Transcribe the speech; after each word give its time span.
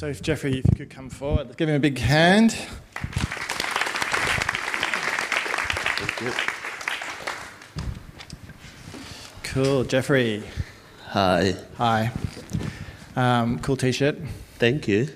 So, 0.00 0.06
if 0.06 0.22
Jeffrey, 0.22 0.60
if 0.60 0.64
you 0.70 0.76
could 0.78 0.88
come 0.88 1.10
forward, 1.10 1.48
let's 1.48 1.56
give 1.56 1.68
him 1.68 1.74
a 1.74 1.78
big 1.78 1.98
hand. 1.98 2.56
Cool, 9.42 9.84
Jeffrey. 9.84 10.42
Hi. 11.08 11.54
Hi. 11.76 12.12
Um, 13.14 13.58
cool 13.58 13.76
T-shirt. 13.76 14.16
Thank 14.54 14.88
you. 14.88 15.08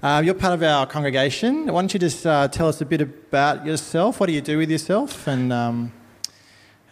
Uh, 0.00 0.22
you're 0.24 0.34
part 0.34 0.54
of 0.54 0.62
our 0.62 0.86
congregation. 0.86 1.66
Why 1.66 1.80
don't 1.80 1.92
you 1.92 1.98
just 1.98 2.24
uh, 2.24 2.46
tell 2.46 2.68
us 2.68 2.80
a 2.80 2.86
bit 2.86 3.00
about 3.00 3.66
yourself? 3.66 4.20
What 4.20 4.26
do 4.26 4.32
you 4.32 4.40
do 4.40 4.58
with 4.58 4.70
yourself, 4.70 5.26
and 5.26 5.52
um, 5.52 5.92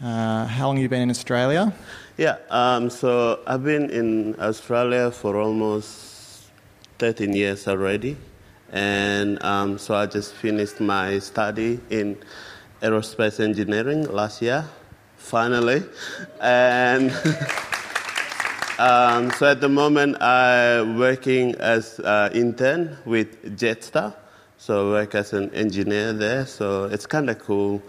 uh, 0.03 0.45
how 0.47 0.67
long 0.67 0.79
have 0.79 0.83
you 0.83 0.89
been 0.89 1.03
in 1.03 1.11
Australia? 1.11 1.73
Yeah. 2.17 2.39
Um, 2.51 2.91
so 2.91 3.39
I've 3.47 3.63
been 3.63 3.91
in 3.91 4.35
Australia 4.41 5.13
for 5.13 5.37
almost 5.37 6.08
13 6.99 7.33
years 7.33 7.69
already, 7.69 8.17
and 8.73 9.43
um, 9.43 9.79
so 9.79 9.95
I 9.95 10.07
just 10.07 10.35
finished 10.35 10.81
my 10.81 11.19
study 11.19 11.81
in 11.91 12.19
aerospace 12.83 13.41
engineering 13.41 14.05
last 14.05 14.43
year, 14.43 14.65
finally, 15.17 15.83
and. 16.41 17.13
Um, 18.79 19.33
so 19.33 19.51
at 19.51 19.61
the 19.61 19.69
moment, 19.69 20.23
I'm 20.23 20.99
working 20.99 21.57
as 21.57 21.99
uh, 21.99 22.31
intern 22.33 22.97
with 23.05 23.59
Jetstar. 23.59 24.15
So 24.57 24.91
I 24.91 25.01
work 25.01 25.17
as 25.17 25.33
an 25.33 25.53
engineer 25.53 26.13
there. 26.13 26.47
So 26.47 26.85
it's 26.85 27.05
kind 27.05 27.29
of 27.29 27.41
cool 27.41 27.83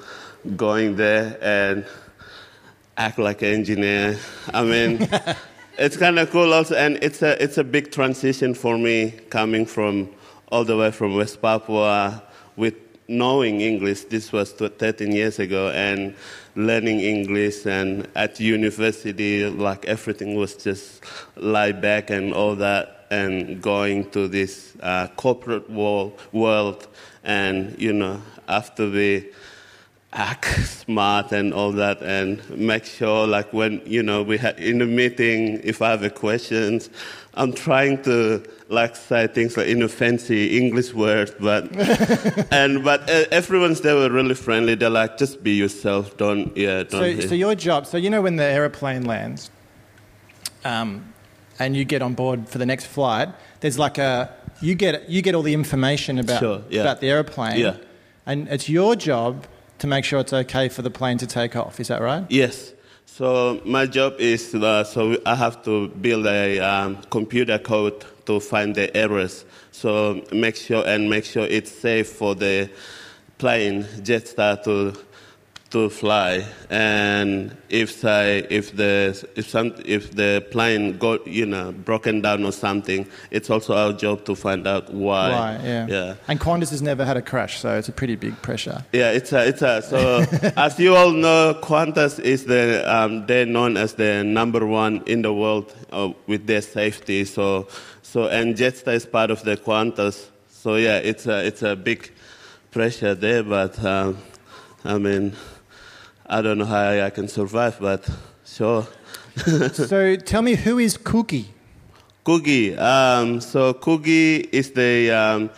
going 0.55 0.95
there 0.95 1.37
and 1.41 1.85
act 2.97 3.19
like 3.19 3.43
an 3.43 3.53
engineer. 3.53 4.17
I 4.51 4.63
mean, 4.63 5.07
it's 5.79 5.95
kind 5.95 6.19
of 6.19 6.29
cool 6.29 6.53
also, 6.53 6.75
and 6.75 6.97
it's 7.01 7.21
a 7.21 7.41
it's 7.41 7.57
a 7.57 7.63
big 7.63 7.89
transition 7.89 8.53
for 8.53 8.77
me 8.77 9.11
coming 9.29 9.65
from 9.65 10.09
all 10.51 10.65
the 10.65 10.75
way 10.75 10.91
from 10.91 11.15
West 11.15 11.41
Papua 11.41 12.21
with 12.57 12.75
knowing 13.07 13.61
English. 13.61 14.03
This 14.03 14.33
was 14.33 14.51
13 14.51 15.13
years 15.13 15.39
ago, 15.39 15.69
and 15.69 16.15
learning 16.55 16.99
English 16.99 17.65
and 17.65 18.07
at 18.15 18.41
university, 18.41 19.45
like 19.45 19.85
everything 19.85 20.35
was 20.35 20.55
just 20.55 21.01
laid 21.37 21.79
back 21.79 22.09
and 22.09 22.33
all 22.33 22.55
that, 22.55 23.05
and 23.09 23.61
going 23.61 24.11
to 24.11 24.27
this 24.27 24.73
uh, 24.81 25.07
corporate 25.15 25.69
world, 25.69 26.19
world, 26.33 26.87
and 27.23 27.79
you 27.79 27.93
know, 27.93 28.21
after 28.49 28.89
we 28.89 29.31
act 30.11 30.45
smart 30.65 31.31
and 31.31 31.53
all 31.53 31.71
that, 31.73 32.01
and 32.01 32.47
make 32.49 32.85
sure, 32.85 33.27
like 33.27 33.53
when 33.53 33.81
you 33.85 34.01
know 34.03 34.23
we 34.23 34.37
had 34.37 34.59
in 34.59 34.81
a 34.81 34.85
meeting, 34.85 35.61
if 35.63 35.81
I 35.81 35.91
have 35.91 36.03
a 36.03 36.09
questions, 36.09 36.89
I'm 37.35 37.53
trying 37.53 38.01
to 38.03 38.43
like 38.69 38.95
say 38.95 39.27
things 39.27 39.57
like 39.57 39.67
in 39.67 39.81
a 39.81 39.87
fancy 39.87 40.57
English 40.57 40.93
word, 40.93 41.33
but 41.39 41.69
and 42.51 42.83
but 42.83 43.09
uh, 43.09 43.25
everyone's 43.31 43.81
they 43.81 43.93
were 43.93 44.09
really 44.09 44.35
friendly. 44.35 44.75
They're 44.75 44.89
like, 44.89 45.17
just 45.17 45.43
be 45.43 45.51
yourself. 45.51 46.17
Don't 46.17 46.55
yeah. 46.57 46.83
Don't 46.83 47.21
So, 47.21 47.27
so 47.29 47.35
your 47.35 47.55
job. 47.55 47.85
So 47.85 47.97
you 47.97 48.09
know 48.09 48.21
when 48.21 48.35
the 48.35 48.43
aeroplane 48.43 49.05
lands, 49.05 49.51
um, 50.65 51.13
and 51.59 51.75
you 51.75 51.85
get 51.85 52.01
on 52.01 52.13
board 52.13 52.49
for 52.49 52.57
the 52.57 52.65
next 52.65 52.85
flight. 52.85 53.29
There's 53.59 53.77
like 53.77 53.97
a 53.97 54.33
you 54.61 54.75
get 54.75 55.09
you 55.09 55.21
get 55.21 55.35
all 55.35 55.43
the 55.43 55.53
information 55.53 56.19
about 56.19 56.39
Sure, 56.39 56.63
yeah. 56.69 56.81
about 56.81 57.01
the 57.01 57.09
aeroplane. 57.09 57.59
Yeah. 57.59 57.77
And 58.25 58.47
it's 58.47 58.69
your 58.69 58.95
job 58.95 59.45
to 59.79 59.87
make 59.87 60.05
sure 60.05 60.19
it's 60.19 60.33
okay 60.33 60.69
for 60.69 60.81
the 60.81 60.91
plane 60.91 61.17
to 61.17 61.27
take 61.27 61.55
off. 61.55 61.79
Is 61.79 61.87
that 61.87 62.01
right? 62.01 62.25
Yes. 62.29 62.73
So 63.05 63.59
my 63.65 63.85
job 63.85 64.15
is 64.19 64.55
uh, 64.55 64.83
so 64.83 65.17
I 65.25 65.35
have 65.35 65.63
to 65.63 65.89
build 65.89 66.25
a 66.25 66.59
um, 66.59 66.97
computer 67.09 67.57
code 67.57 68.05
to 68.25 68.39
find 68.39 68.75
the 68.75 68.95
errors. 68.95 69.45
So 69.71 70.23
make 70.31 70.55
sure 70.55 70.87
and 70.87 71.09
make 71.09 71.25
sure 71.25 71.45
it's 71.45 71.71
safe 71.71 72.07
for 72.07 72.35
the 72.35 72.69
plane 73.37 73.85
jet 74.03 74.23
Jetstar 74.23 74.63
to 74.63 74.97
to 75.71 75.89
fly. 75.89 76.45
And 76.69 77.55
if 77.69 77.91
say 77.91 78.47
if 78.49 78.75
the 78.75 79.27
if 79.35 79.49
some 79.49 79.75
if 79.85 80.11
the 80.15 80.45
plane 80.51 80.97
got 80.97 81.27
you 81.27 81.45
know 81.45 81.71
broken 81.71 82.21
down 82.21 82.43
or 82.43 82.51
something, 82.51 83.07
it's 83.29 83.49
also 83.49 83.75
our 83.75 83.93
job 83.93 84.25
to 84.25 84.35
find 84.35 84.67
out 84.67 84.93
why. 84.93 85.29
Why? 85.29 85.59
Yeah. 85.63 85.87
Yeah. 85.87 86.15
And 86.27 86.39
Qantas 86.39 86.71
has 86.71 86.81
never 86.81 87.05
had 87.05 87.17
a 87.17 87.21
crash, 87.21 87.59
so 87.59 87.77
it's 87.77 87.89
a 87.89 87.91
pretty 87.91 88.15
big 88.15 88.41
pressure. 88.41 88.83
Yeah, 88.93 89.11
it's 89.11 89.31
a, 89.33 89.47
it's 89.47 89.61
a, 89.61 89.81
so 89.81 90.25
as 90.57 90.79
you 90.79 90.95
all 90.95 91.11
know, 91.11 91.59
Qantas 91.61 92.19
is 92.19 92.45
the, 92.45 92.83
um, 92.91 93.25
they're 93.27 93.45
known 93.45 93.77
as 93.77 93.93
the 93.93 94.23
number 94.23 94.65
one 94.65 95.03
in 95.05 95.21
the 95.21 95.33
world 95.33 95.73
uh, 95.91 96.11
with 96.27 96.47
their 96.47 96.61
safety. 96.61 97.25
So, 97.25 97.67
so, 98.01 98.27
and 98.27 98.55
Jetstar 98.55 98.93
is 98.93 99.05
part 99.05 99.31
of 99.31 99.43
the 99.43 99.57
Qantas. 99.57 100.27
So 100.49 100.75
yeah, 100.75 100.97
it's 100.97 101.27
a, 101.27 101.45
it's 101.45 101.61
a 101.61 101.75
big 101.75 102.11
pressure 102.71 103.15
there, 103.15 103.43
but, 103.43 103.83
um, 103.83 104.17
I 104.83 104.97
mean, 104.97 105.35
I 106.31 106.43
don't 106.43 106.59
know 106.59 106.65
how 106.65 106.91
I 107.05 107.09
can 107.09 107.27
survive, 107.27 107.79
but 107.79 108.07
sure. 108.45 108.87
so 109.73 110.15
tell 110.15 110.43
me, 110.43 110.53
who 110.53 110.77
is 110.77 110.95
Cookie? 110.95 111.49
Kugi. 112.23 112.77
Um, 112.77 113.41
so 113.41 113.73
Kugi 113.73 114.47
is 114.51 114.71
the 114.71 115.09
um, 115.09 115.49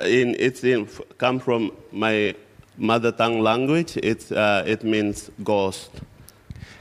in 0.00 0.34
it's 0.38 0.64
in 0.64 0.88
come 1.18 1.38
from 1.38 1.70
my 1.92 2.34
mother 2.76 3.12
tongue 3.12 3.40
language. 3.40 3.96
It's 3.98 4.32
uh, 4.32 4.64
it 4.66 4.82
means 4.82 5.30
ghost. 5.44 5.90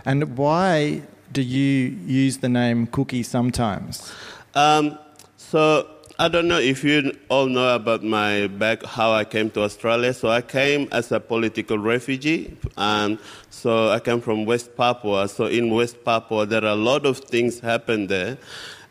And 0.05 0.35
why 0.35 1.03
do 1.31 1.43
you 1.43 1.95
use 2.07 2.37
the 2.37 2.49
name 2.49 2.87
Cookie 2.87 3.21
sometimes? 3.21 4.11
Um, 4.55 4.97
so 5.37 5.87
I 6.17 6.29
don't 6.29 6.47
know 6.47 6.59
if 6.59 6.81
you 6.85 7.11
all 7.27 7.47
know 7.47 7.75
about 7.75 8.01
my 8.01 8.47
back 8.47 8.85
how 8.85 9.11
I 9.11 9.25
came 9.25 9.49
to 9.49 9.63
Australia. 9.63 10.13
So 10.13 10.29
I 10.29 10.39
came 10.39 10.87
as 10.93 11.11
a 11.11 11.19
political 11.19 11.77
refugee, 11.77 12.55
and 12.77 13.19
so 13.49 13.89
I 13.89 13.99
came 13.99 14.21
from 14.21 14.45
West 14.45 14.77
Papua. 14.77 15.27
So 15.27 15.47
in 15.47 15.69
West 15.73 16.05
Papua, 16.05 16.45
there 16.45 16.63
are 16.63 16.71
a 16.71 16.75
lot 16.75 17.05
of 17.05 17.17
things 17.17 17.59
happen 17.59 18.07
there, 18.07 18.37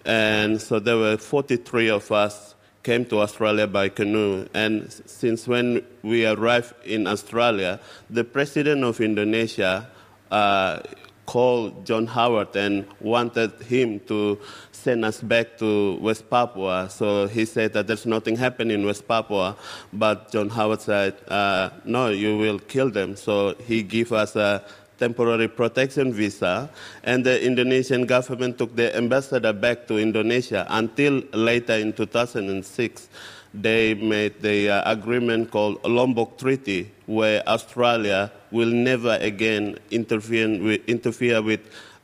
and 0.04 0.60
so 0.60 0.78
there 0.78 0.98
were 0.98 1.16
43 1.16 1.88
of 1.88 2.12
us 2.12 2.54
came 2.82 3.06
to 3.06 3.20
Australia 3.20 3.66
by 3.66 3.88
canoe. 3.88 4.46
And 4.52 4.92
since 5.06 5.48
when 5.48 5.82
we 6.02 6.26
arrived 6.26 6.74
in 6.84 7.06
Australia, 7.06 7.80
the 8.10 8.24
president 8.24 8.84
of 8.84 9.00
Indonesia. 9.00 9.88
Uh, 10.30 10.80
called 11.26 11.84
John 11.86 12.06
Howard 12.06 12.54
and 12.56 12.86
wanted 13.00 13.52
him 13.62 14.00
to 14.00 14.38
send 14.72 15.04
us 15.04 15.20
back 15.20 15.58
to 15.58 15.96
West 15.96 16.28
Papua. 16.28 16.88
So 16.90 17.26
he 17.26 17.44
said 17.44 17.72
that 17.72 17.86
there's 17.86 18.06
nothing 18.06 18.36
happening 18.36 18.80
in 18.80 18.86
West 18.86 19.08
Papua, 19.08 19.56
but 19.92 20.30
John 20.30 20.48
Howard 20.50 20.80
said, 20.80 21.14
uh, 21.28 21.70
no, 21.84 22.08
you 22.08 22.36
will 22.36 22.58
kill 22.58 22.90
them. 22.90 23.16
So 23.16 23.54
he 23.66 23.82
gave 23.82 24.12
us 24.12 24.36
a 24.36 24.62
temporary 24.98 25.48
protection 25.48 26.12
visa, 26.12 26.70
and 27.02 27.24
the 27.24 27.44
Indonesian 27.44 28.06
government 28.06 28.58
took 28.58 28.76
the 28.76 28.94
ambassador 28.96 29.52
back 29.52 29.86
to 29.88 29.98
Indonesia 29.98 30.66
until 30.70 31.22
later 31.32 31.74
in 31.74 31.92
2006 31.92 33.08
they 33.54 33.94
made 33.94 34.42
the 34.42 34.68
uh, 34.68 34.90
agreement 34.90 35.50
called 35.50 35.82
Lombok 35.84 36.38
Treaty, 36.38 36.90
where 37.06 37.48
Australia 37.48 38.32
will 38.50 38.68
never 38.70 39.16
again 39.20 39.78
intervene 39.90 40.64
with, 40.64 40.80
interfere 40.88 41.40
with 41.40 41.60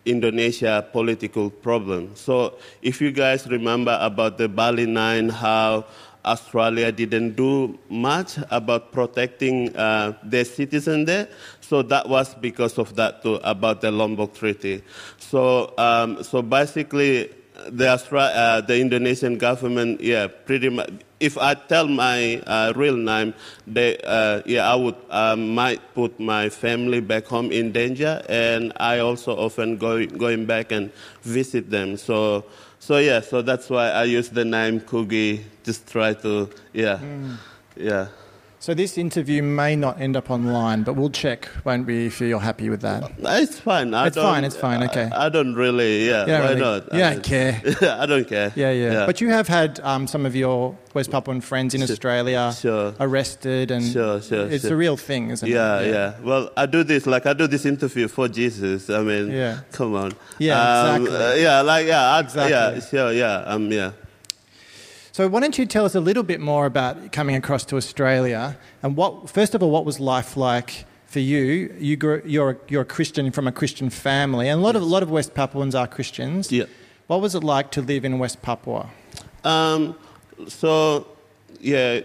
Indonesia 0.06 0.87
political 0.93 1.50
problem. 1.50 2.15
So, 2.15 2.55
if 2.81 3.00
you 3.00 3.10
guys 3.10 3.47
remember 3.47 3.99
about 4.00 4.39
the 4.39 4.49
Bali 4.49 4.87
Nine, 4.87 5.28
how 5.28 5.84
Australia 6.25 6.93
didn't 6.93 7.34
do 7.34 7.78
much 7.89 8.39
about 8.50 8.93
protecting 8.93 9.75
uh, 9.77 10.12
their 10.22 10.44
citizens 10.44 11.06
there. 11.06 11.28
So 11.60 11.83
that 11.83 12.09
was 12.09 12.34
because 12.34 12.78
of 12.78 12.94
that 12.97 13.22
too, 13.22 13.41
about 13.43 13.81
the 13.81 13.91
Lombok 13.91 14.34
Treaty. 14.34 14.83
So, 15.19 15.72
um, 15.78 16.22
so 16.22 16.43
basically, 16.43 17.31
the, 17.69 17.88
uh, 17.91 18.60
the 18.60 18.81
Indonesian 18.81 19.38
government, 19.38 20.00
yeah, 20.00 20.26
pretty 20.26 20.69
much. 20.69 20.91
If 21.21 21.36
I 21.36 21.54
tell 21.54 21.86
my 21.86 22.39
uh, 22.47 22.72
real 22.74 22.97
name, 22.97 23.34
they, 23.66 23.98
uh, 23.98 24.41
yeah, 24.47 24.72
I 24.72 24.74
would 24.74 24.97
uh, 25.10 25.36
might 25.36 25.95
put 25.95 26.18
my 26.18 26.48
family 26.48 27.01
back 27.01 27.27
home 27.27 27.53
in 27.53 27.72
danger, 27.72 28.22
and 28.28 28.72
I 28.77 29.01
also 29.01 29.36
often 29.36 29.77
go 29.77 30.07
going 30.07 30.47
back 30.47 30.72
and 30.72 30.91
visit 31.22 31.68
them. 31.71 31.98
So, 31.98 32.47
so 32.78 32.97
yeah, 32.97 33.21
so 33.21 33.42
that's 33.42 33.68
why 33.68 33.91
I 33.91 34.04
use 34.04 34.30
the 34.30 34.47
name 34.47 34.80
Kugi. 34.80 35.42
Just 35.63 35.86
try 35.89 36.15
to, 36.15 36.48
yeah, 36.72 37.01
yeah. 37.77 38.09
So 38.62 38.74
this 38.74 38.98
interview 38.98 39.42
may 39.42 39.74
not 39.74 39.98
end 39.98 40.18
up 40.18 40.30
online, 40.30 40.83
but 40.83 40.92
we'll 40.95 41.09
check, 41.09 41.48
won't 41.65 41.86
we, 41.86 42.04
if 42.09 42.21
you're 42.21 42.39
happy 42.39 42.68
with 42.68 42.83
that? 42.83 43.10
It's 43.18 43.59
fine. 43.59 43.95
I 43.95 44.09
It's 44.09 44.18
fine, 44.18 44.45
it's 44.45 44.54
fine, 44.54 44.83
okay. 44.83 45.09
I, 45.10 45.27
I 45.27 45.28
don't 45.30 45.54
really, 45.54 46.07
yeah. 46.07 46.21
You 46.21 46.27
don't 46.27 46.41
why 46.42 46.48
really- 46.51 46.60
not? 46.60 46.92
you 46.92 46.98
don't 46.98 47.10
mean, 47.15 47.22
care. 47.22 47.62
I 48.03 48.04
don't 48.04 48.28
care. 48.28 48.53
Yeah, 48.54 48.71
yeah. 48.72 49.07
But 49.07 49.22
you 49.22 49.30
have 49.30 49.48
had 49.48 49.80
um, 49.80 50.07
some 50.07 50.27
of 50.27 50.36
your 50.36 50.77
West 50.92 51.10
Papuan 51.10 51.41
friends 51.42 51.72
in 51.72 51.80
Sure. 51.80 51.91
Australia 51.91 52.53
Sure. 52.53 52.95
arrested, 53.01 53.71
and 53.71 53.83
Sure, 53.83 54.21
it's 54.30 54.65
a 54.65 54.77
real 54.77 54.98
thing, 54.98 55.30
isn't 55.30 55.48
yeah, 55.48 55.78
it? 55.80 55.86
Yeah, 55.86 55.92
yeah, 55.92 56.15
Well, 56.22 56.51
I 56.54 56.66
do 56.66 56.84
this 56.84 57.06
like 57.06 57.24
I 57.24 57.33
do 57.33 57.47
this 57.47 57.65
interview 57.65 58.09
for 58.09 58.28
Jesus. 58.28 58.91
I 58.91 59.01
mean, 59.01 59.30
Yeah. 59.30 59.60
come 59.72 59.95
on. 59.95 60.13
Yeah, 60.39 60.60
Um, 60.60 61.06
exactly. 61.06 61.27
uh, 61.27 61.34
yeah, 61.36 61.60
like 61.63 61.86
yeah, 61.86 62.10
I, 62.13 62.21
Exactly. 62.21 62.51
yeah, 62.51 62.80
sure, 62.80 63.13
yeah, 63.15 63.36
um, 63.47 63.72
yeah. 63.72 63.92
So 65.21 65.28
why 65.28 65.41
don't 65.41 65.59
you 65.59 65.67
tell 65.67 65.84
us 65.84 65.95
a 65.95 66.01
little 66.01 66.22
bit 66.22 66.41
more 66.41 66.65
about 66.65 67.13
coming 67.13 67.37
across 67.37 67.67
to 67.67 67.77
Australia 67.77 68.57
and 68.83 68.97
what? 68.97 69.28
First 69.28 69.55
of 69.55 69.63
all, 69.63 69.71
what 69.71 69.84
was 69.84 70.01
life 70.01 70.34
like 70.34 70.87
for 71.05 71.19
you? 71.19 71.71
You 71.78 71.99
grew, 71.99 72.22
you're 72.25 72.57
you're 72.69 72.81
a 72.81 72.87
Christian 72.87 73.31
from 73.31 73.47
a 73.47 73.53
Christian 73.53 73.91
family, 73.91 74.49
and 74.49 74.59
a 74.59 74.65
lot 74.65 74.77
of 74.77 74.81
a 74.81 74.87
lot 74.87 75.03
of 75.03 75.11
West 75.11 75.34
Papuans 75.34 75.75
are 75.75 75.87
Christians. 75.87 76.51
Yeah. 76.51 76.65
What 77.07 77.21
was 77.21 77.34
it 77.34 77.45
like 77.45 77.71
to 77.72 77.83
live 77.83 78.07
in 78.07 78.19
West 78.19 78.41
Papua? 78.41 78.89
Um, 79.45 79.95
so, 80.49 81.07
yeah, 81.61 82.01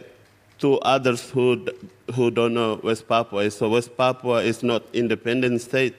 to 0.60 0.80
others 0.80 1.30
who, 1.30 1.70
who 2.16 2.32
don't 2.32 2.54
know 2.54 2.82
West 2.84 3.08
Papua, 3.08 3.50
so 3.50 3.70
West 3.70 3.96
Papua 3.96 4.44
is 4.44 4.62
not 4.62 4.84
independent 4.92 5.62
state. 5.62 5.96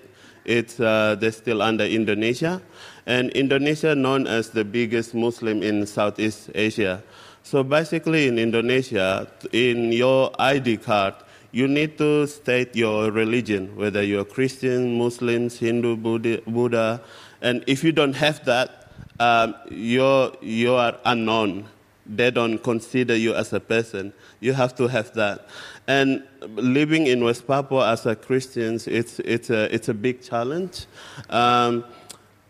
It's, 0.47 0.79
uh, 0.79 1.17
they're 1.19 1.33
still 1.33 1.61
under 1.61 1.85
Indonesia. 1.85 2.63
And 3.05 3.31
Indonesia 3.31 3.95
known 3.95 4.27
as 4.27 4.51
the 4.51 4.65
biggest 4.65 5.13
Muslim 5.13 5.63
in 5.63 5.87
Southeast 5.87 6.51
Asia. 6.55 7.03
So 7.43 7.63
basically 7.63 8.29
in 8.29 8.39
Indonesia, 8.39 9.27
in 9.53 9.93
your 9.93 10.31
ID 10.39 10.79
card, 10.79 11.15
you 11.51 11.67
need 11.67 11.99
to 11.99 12.27
state 12.27 12.77
your 12.77 13.11
religion, 13.11 13.75
whether 13.77 14.03
you're 14.03 14.25
Christian, 14.25 14.99
Muslims, 14.99 15.59
Hindu, 15.59 15.97
Buddha. 15.97 17.01
And 17.43 17.65
if 17.67 17.83
you 17.83 17.93
don't 17.93 18.15
have 18.15 18.45
that, 18.45 18.91
um, 19.19 19.55
you're, 19.71 20.33
you 20.41 20.75
are 20.75 20.99
unknown. 21.05 21.67
They 22.09 22.31
don't 22.31 22.59
consider 22.59 23.17
you 23.17 23.35
as 23.35 23.53
a 23.53 23.61
person. 23.61 24.13
You 24.41 24.53
have 24.53 24.75
to 24.77 24.87
have 24.87 25.13
that. 25.15 25.49
And 25.87 26.23
living 26.55 27.07
in 27.07 27.25
West 27.25 27.47
Papua 27.47 27.91
as 27.93 28.07
a 28.07 28.15
Christian, 28.15 28.75
it's, 28.87 29.19
it's, 29.19 29.51
a, 29.51 29.75
it's 29.75 29.89
a 29.89 29.95
big 29.95 30.23
challenge. 30.23 30.87
Um, 31.31 31.85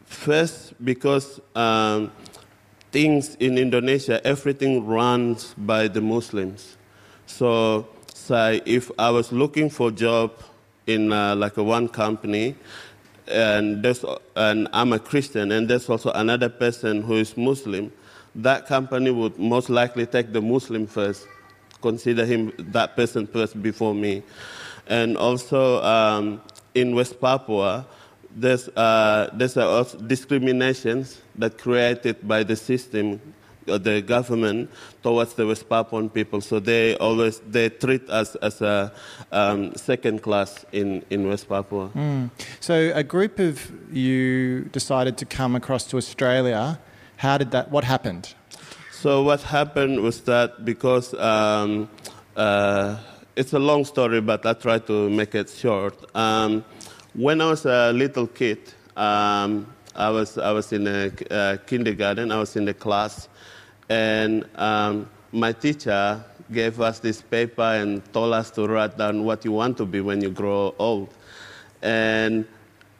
first, 0.04 0.74
because 0.84 1.40
um, 1.54 2.12
things 2.92 3.34
in 3.36 3.58
Indonesia, 3.58 4.24
everything 4.26 4.86
runs 4.86 5.54
by 5.58 5.88
the 5.88 6.00
Muslims. 6.00 6.76
So, 7.26 7.88
say 8.14 8.62
if 8.64 8.90
I 8.98 9.10
was 9.10 9.32
looking 9.32 9.70
for 9.70 9.88
a 9.88 9.92
job 9.92 10.32
in 10.86 11.12
uh, 11.12 11.34
like 11.36 11.56
a 11.56 11.62
one 11.62 11.88
company, 11.88 12.56
and, 13.28 13.82
there's, 13.82 14.04
and 14.36 14.68
I'm 14.72 14.92
a 14.92 14.98
Christian, 14.98 15.50
and 15.52 15.68
there's 15.68 15.88
also 15.88 16.10
another 16.12 16.48
person 16.48 17.02
who 17.02 17.14
is 17.14 17.36
Muslim, 17.36 17.92
that 18.36 18.66
company 18.66 19.10
would 19.10 19.38
most 19.38 19.70
likely 19.70 20.06
take 20.06 20.32
the 20.32 20.42
Muslim 20.42 20.86
first, 20.86 21.26
consider 21.80 22.24
him 22.24 22.52
that 22.58 22.94
person 22.94 23.26
first 23.26 23.60
before 23.62 23.94
me. 23.94 24.22
And 24.86 25.16
also 25.16 25.82
um, 25.82 26.42
in 26.74 26.94
West 26.94 27.20
Papua, 27.20 27.86
there's, 28.30 28.68
uh, 28.68 29.30
there's 29.32 29.54
discriminations 29.94 31.20
that 31.36 31.56
created 31.56 32.28
by 32.28 32.42
the 32.42 32.56
system, 32.56 33.20
uh, 33.66 33.78
the 33.78 34.02
government 34.02 34.70
towards 35.02 35.32
the 35.34 35.46
West 35.46 35.66
Papuan 35.68 36.10
people. 36.10 36.42
So 36.42 36.60
they 36.60 36.94
always 36.98 37.40
they 37.40 37.70
treat 37.70 38.08
us 38.10 38.36
as 38.36 38.60
a 38.60 38.92
um, 39.32 39.74
second 39.74 40.22
class 40.22 40.66
in, 40.72 41.02
in 41.08 41.26
West 41.26 41.48
Papua. 41.48 41.90
So 42.60 42.92
a 42.94 43.02
group 43.02 43.38
of 43.38 43.72
you 43.90 44.64
decided 44.72 45.16
to 45.18 45.24
come 45.24 45.56
across 45.56 45.84
to 45.84 45.96
Australia. 45.96 46.78
How 47.16 47.38
did 47.38 47.50
that? 47.52 47.70
What 47.70 47.84
happened? 47.84 48.34
So 48.90 49.22
what 49.22 49.42
happened 49.42 50.00
was 50.00 50.20
that 50.22 50.64
because 50.64 51.14
um, 51.14 51.88
uh, 52.36 52.96
it's 53.36 53.52
a 53.52 53.58
long 53.58 53.84
story, 53.84 54.20
but 54.20 54.44
I 54.44 54.52
try 54.52 54.78
to 54.80 55.08
make 55.08 55.34
it 55.34 55.48
short. 55.50 55.94
Um, 56.14 56.64
when 57.14 57.40
I 57.40 57.46
was 57.50 57.64
a 57.64 57.92
little 57.92 58.26
kid, 58.26 58.58
um, 58.96 59.66
I 59.94 60.10
was 60.10 60.36
I 60.36 60.52
was 60.52 60.72
in 60.72 60.86
a 60.86 61.10
uh, 61.30 61.56
kindergarten. 61.66 62.30
I 62.30 62.38
was 62.38 62.56
in 62.56 62.66
the 62.66 62.74
class, 62.74 63.28
and 63.88 64.46
um, 64.56 65.08
my 65.32 65.52
teacher 65.52 66.22
gave 66.52 66.80
us 66.80 67.00
this 67.00 67.22
paper 67.22 67.62
and 67.62 68.02
told 68.12 68.34
us 68.34 68.50
to 68.52 68.66
write 68.66 68.98
down 68.98 69.24
what 69.24 69.44
you 69.44 69.52
want 69.52 69.76
to 69.78 69.86
be 69.86 70.00
when 70.00 70.20
you 70.20 70.30
grow 70.30 70.74
old. 70.78 71.08
And 71.82 72.46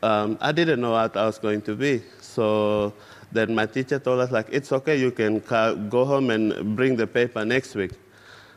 um, 0.02 0.38
I 0.40 0.52
didn't 0.52 0.80
know 0.80 0.92
what 0.92 1.16
I 1.16 1.26
was 1.26 1.38
going 1.38 1.62
to 1.62 1.74
be. 1.74 2.02
So 2.20 2.92
then 3.32 3.54
my 3.54 3.66
teacher 3.66 3.98
told 3.98 4.20
us, 4.20 4.30
like, 4.30 4.46
it's 4.50 4.72
okay, 4.72 4.96
you 4.96 5.10
can 5.10 5.40
ca- 5.40 5.74
go 5.74 6.04
home 6.04 6.30
and 6.30 6.76
bring 6.76 6.96
the 6.96 7.06
paper 7.06 7.44
next 7.44 7.74
week. 7.74 7.92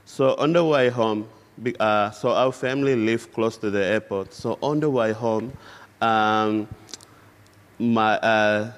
So 0.06 0.36
on 0.36 0.54
the 0.54 0.63
way 0.63 0.89
home, 0.89 1.27
uh, 1.80 2.12
so 2.12 2.30
our 2.30 2.51
family 2.51 2.95
lived 2.95 3.33
close 3.33 3.57
to 3.57 3.69
the 3.69 3.83
airport. 3.83 4.33
So 4.33 4.57
on 4.62 4.80
the 4.80 4.89
way 4.89 5.12
home, 5.12 5.54
um, 6.01 6.68
my, 7.77 8.18
uh, 8.18 8.71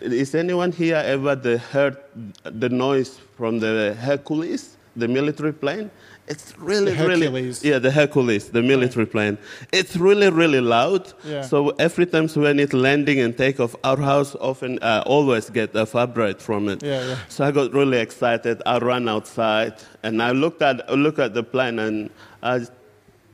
is 0.00 0.34
anyone 0.34 0.72
here 0.72 0.96
ever 0.96 1.34
the 1.34 1.58
heard 1.58 1.96
the 2.44 2.68
noise 2.68 3.18
from 3.36 3.58
the 3.58 3.96
Hercules, 3.98 4.76
the 5.00 5.08
military 5.08 5.52
plane? 5.52 5.90
It's 6.28 6.56
really, 6.58 6.92
really, 6.96 7.52
yeah, 7.62 7.80
the 7.80 7.90
Hercules, 7.90 8.50
the 8.50 8.62
military 8.62 9.04
plane. 9.06 9.36
It's 9.72 9.96
really, 9.96 10.30
really 10.30 10.60
loud. 10.60 11.12
Yeah. 11.24 11.42
So 11.42 11.70
every 11.70 12.06
time 12.06 12.28
when 12.28 12.60
it's 12.60 12.72
landing 12.72 13.18
and 13.18 13.36
take 13.36 13.58
off, 13.58 13.74
our 13.82 13.96
house 13.96 14.36
often 14.36 14.78
uh, 14.80 15.02
always 15.06 15.50
get 15.50 15.74
a 15.74 15.84
vibrate 15.84 16.40
from 16.40 16.68
it. 16.68 16.84
Yeah, 16.84 17.04
yeah. 17.04 17.18
So 17.28 17.44
I 17.44 17.50
got 17.50 17.72
really 17.72 17.98
excited. 17.98 18.62
I 18.64 18.78
ran 18.78 19.08
outside 19.08 19.74
and 20.04 20.22
I 20.22 20.30
looked 20.30 20.62
at 20.62 20.88
I 20.88 20.94
looked 20.94 21.18
at 21.18 21.34
the 21.34 21.42
plane 21.42 21.80
and 21.80 22.10
I 22.42 22.60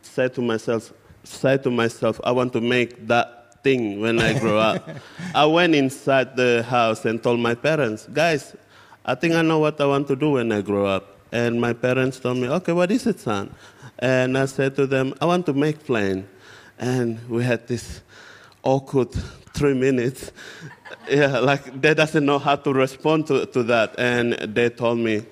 said 0.00 0.34
to 0.36 0.40
myself, 0.40 0.94
said 1.22 1.62
to 1.64 1.70
myself, 1.70 2.18
I 2.24 2.32
want 2.32 2.54
to 2.54 2.62
make 2.62 3.06
that 3.08 3.62
thing 3.62 4.00
when 4.00 4.20
I 4.20 4.38
grow 4.38 4.58
up. 4.58 4.88
I 5.34 5.44
went 5.44 5.74
inside 5.74 6.34
the 6.36 6.62
house 6.62 7.04
and 7.04 7.22
told 7.22 7.40
my 7.40 7.54
parents, 7.54 8.08
guys, 8.10 8.56
I 9.04 9.14
think 9.14 9.34
I 9.34 9.42
know 9.42 9.58
what 9.58 9.80
I 9.80 9.86
want 9.86 10.08
to 10.08 10.16
do 10.16 10.30
when 10.32 10.50
I 10.50 10.62
grow 10.62 10.86
up. 10.86 11.15
And 11.36 11.60
my 11.60 11.74
parents 11.74 12.18
told 12.18 12.38
me, 12.38 12.48
okay, 12.48 12.72
what 12.72 12.90
is 12.90 13.06
it, 13.06 13.20
son? 13.20 13.54
And 13.98 14.38
I 14.38 14.46
said 14.46 14.74
to 14.76 14.86
them, 14.86 15.12
I 15.20 15.26
want 15.26 15.44
to 15.46 15.52
make 15.52 15.84
plane. 15.84 16.26
And 16.78 17.20
we 17.28 17.44
had 17.44 17.68
this 17.68 18.00
awkward 18.62 19.12
three 19.52 19.74
minutes. 19.74 20.32
yeah, 21.10 21.38
like 21.40 21.78
they 21.78 21.92
doesn't 21.92 22.24
know 22.24 22.38
how 22.38 22.56
to 22.56 22.72
respond 22.72 23.26
to, 23.26 23.44
to 23.44 23.62
that. 23.64 23.94
And 23.98 24.32
they 24.56 24.70
told 24.70 24.98
me, 24.98 25.26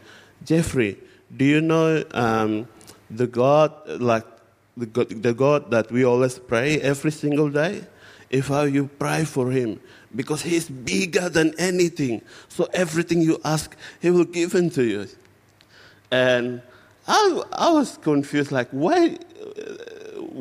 Jeffrey, 0.44 0.98
do 1.34 1.46
you 1.46 1.62
know 1.62 2.04
um, 2.10 2.68
the 3.08 3.26
God, 3.26 3.72
like 3.98 4.26
the 4.76 5.06
the 5.08 5.32
God 5.32 5.70
that 5.70 5.90
we 5.90 6.04
always 6.04 6.38
pray 6.38 6.82
every 6.82 7.12
single 7.12 7.48
day? 7.48 7.82
If 8.28 8.48
how 8.48 8.64
you 8.64 8.90
pray 8.98 9.24
for 9.24 9.50
him, 9.50 9.80
because 10.14 10.42
he's 10.42 10.68
bigger 10.68 11.30
than 11.30 11.54
anything. 11.58 12.20
So 12.48 12.68
everything 12.74 13.22
you 13.22 13.40
ask, 13.42 13.74
he 14.02 14.10
will 14.10 14.28
give 14.28 14.54
it 14.54 14.74
to 14.74 14.84
you. 14.84 15.08
And 16.14 16.62
I, 17.08 17.42
I 17.52 17.70
was 17.72 17.98
confused, 17.98 18.52
like, 18.52 18.68
why, 18.70 19.18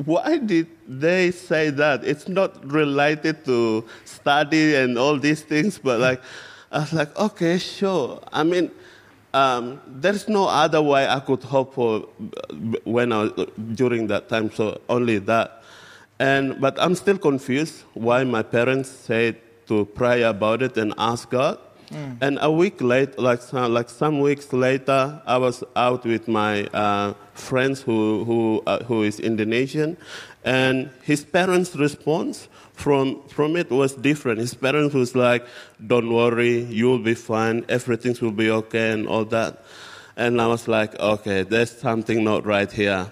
why 0.05 0.37
did 0.37 0.67
they 0.87 1.31
say 1.31 1.71
that? 1.71 2.05
It's 2.05 2.27
not 2.27 2.51
related 2.71 3.43
to 3.45 3.83
study 4.05 4.75
and 4.75 4.99
all 4.99 5.17
these 5.17 5.41
things, 5.41 5.79
but 5.79 5.99
like, 5.99 6.21
I 6.71 6.79
was 6.81 6.93
like, 6.93 7.17
okay, 7.17 7.57
sure. 7.57 8.21
I 8.31 8.43
mean, 8.43 8.69
um, 9.33 9.81
there's 9.87 10.27
no 10.27 10.47
other 10.47 10.81
way 10.81 11.07
I 11.07 11.19
could 11.19 11.41
hope 11.41 11.73
for 11.73 12.01
when 12.83 13.11
I 13.11 13.29
during 13.73 14.05
that 14.13 14.29
time, 14.29 14.51
so 14.51 14.79
only 14.87 15.17
that. 15.31 15.63
And, 16.19 16.61
but 16.61 16.77
I'm 16.79 16.93
still 16.93 17.17
confused 17.17 17.81
why 17.95 18.23
my 18.23 18.43
parents 18.43 18.89
said 18.91 19.37
to 19.65 19.85
pray 19.85 20.21
about 20.21 20.61
it 20.61 20.77
and 20.77 20.93
ask 20.99 21.31
God. 21.31 21.57
And 22.21 22.37
a 22.41 22.49
week 22.51 22.81
later, 22.81 23.13
like 23.17 23.41
some, 23.41 23.73
like 23.73 23.89
some 23.89 24.19
weeks 24.19 24.51
later, 24.53 25.21
I 25.25 25.37
was 25.37 25.63
out 25.75 26.05
with 26.05 26.27
my 26.27 26.65
uh, 26.73 27.13
friends 27.33 27.81
who 27.81 28.23
who 28.25 28.63
uh, 28.65 28.83
who 28.83 29.03
is 29.03 29.19
Indonesian, 29.19 29.97
and 30.43 30.89
his 31.03 31.23
parents' 31.23 31.75
response 31.75 32.47
from 32.73 33.21
from 33.29 33.55
it 33.55 33.69
was 33.69 33.93
different. 33.95 34.39
His 34.39 34.53
parents 34.53 34.93
was 34.95 35.15
like, 35.15 35.45
"Don't 35.85 36.11
worry, 36.13 36.63
you'll 36.65 37.03
be 37.03 37.13
fine. 37.15 37.65
Everything 37.69 38.15
will 38.21 38.31
be 38.31 38.49
okay," 38.49 38.91
and 38.91 39.07
all 39.07 39.25
that. 39.25 39.63
And 40.15 40.39
I 40.41 40.47
was 40.47 40.67
like, 40.67 40.97
"Okay, 40.99 41.43
there's 41.43 41.71
something 41.71 42.23
not 42.23 42.45
right 42.45 42.71
here." 42.71 43.07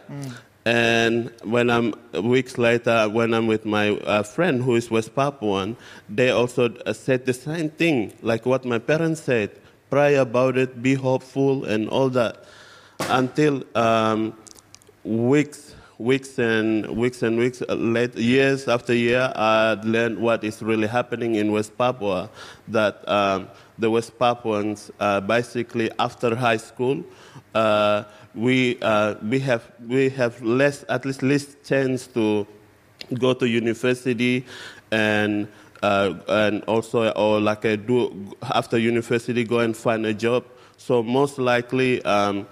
And 0.65 1.31
when 1.43 1.69
I'm 1.69 1.95
weeks 2.13 2.57
later, 2.57 3.09
when 3.09 3.33
I'm 3.33 3.47
with 3.47 3.65
my 3.65 3.91
uh, 3.91 4.21
friend 4.21 4.61
who 4.61 4.75
is 4.75 4.91
West 4.91 5.15
Papuan, 5.15 5.75
they 6.07 6.29
also 6.29 6.75
uh, 6.85 6.93
said 6.93 7.25
the 7.25 7.33
same 7.33 7.69
thing, 7.69 8.13
like 8.21 8.45
what 8.45 8.63
my 8.63 8.77
parents 8.77 9.21
said: 9.21 9.49
pray 9.89 10.15
about 10.15 10.57
it, 10.57 10.81
be 10.81 10.93
hopeful, 10.93 11.65
and 11.65 11.89
all 11.89 12.09
that. 12.09 12.45
Until 13.09 13.63
um, 13.73 14.37
weeks, 15.03 15.70
weeks 16.01 16.39
and 16.39 16.89
weeks 16.97 17.21
and 17.21 17.37
weeks 17.37 17.61
uh, 17.61 17.75
late, 17.75 18.15
years 18.15 18.67
after 18.67 18.93
year, 18.93 19.31
I 19.35 19.77
learned 19.83 20.17
what 20.17 20.43
is 20.43 20.61
really 20.61 20.87
happening 20.87 21.35
in 21.35 21.51
West 21.51 21.77
Papua. 21.77 22.29
That 22.67 23.07
um, 23.07 23.47
the 23.77 23.89
West 23.89 24.17
Papuans, 24.17 24.91
uh, 24.99 25.21
basically 25.21 25.91
after 25.99 26.35
high 26.35 26.57
school, 26.57 27.03
uh, 27.53 28.03
we 28.33 28.79
uh, 28.81 29.15
we 29.21 29.39
have 29.39 29.71
we 29.87 30.09
have 30.09 30.41
less 30.41 30.83
at 30.89 31.05
least 31.05 31.21
less 31.21 31.55
chance 31.63 32.07
to 32.07 32.47
go 33.19 33.33
to 33.33 33.47
university 33.47 34.45
and 34.91 35.47
uh, 35.83 36.15
and 36.27 36.63
also 36.63 37.11
or 37.11 37.39
like 37.39 37.63
a 37.65 37.77
do 37.77 38.35
after 38.41 38.77
university 38.77 39.43
go 39.43 39.59
and 39.59 39.77
find 39.77 40.05
a 40.05 40.13
job. 40.13 40.45
So 40.77 41.03
most 41.03 41.37
likely, 41.37 42.03
um, 42.05 42.47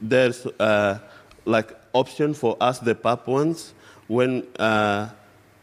there's 0.00 0.46
uh, 0.58 0.98
like 1.44 1.76
option 1.94 2.34
for 2.34 2.56
us, 2.60 2.78
the 2.80 2.94
Papuans, 2.94 3.72
when 4.08 4.44
uh, 4.58 5.08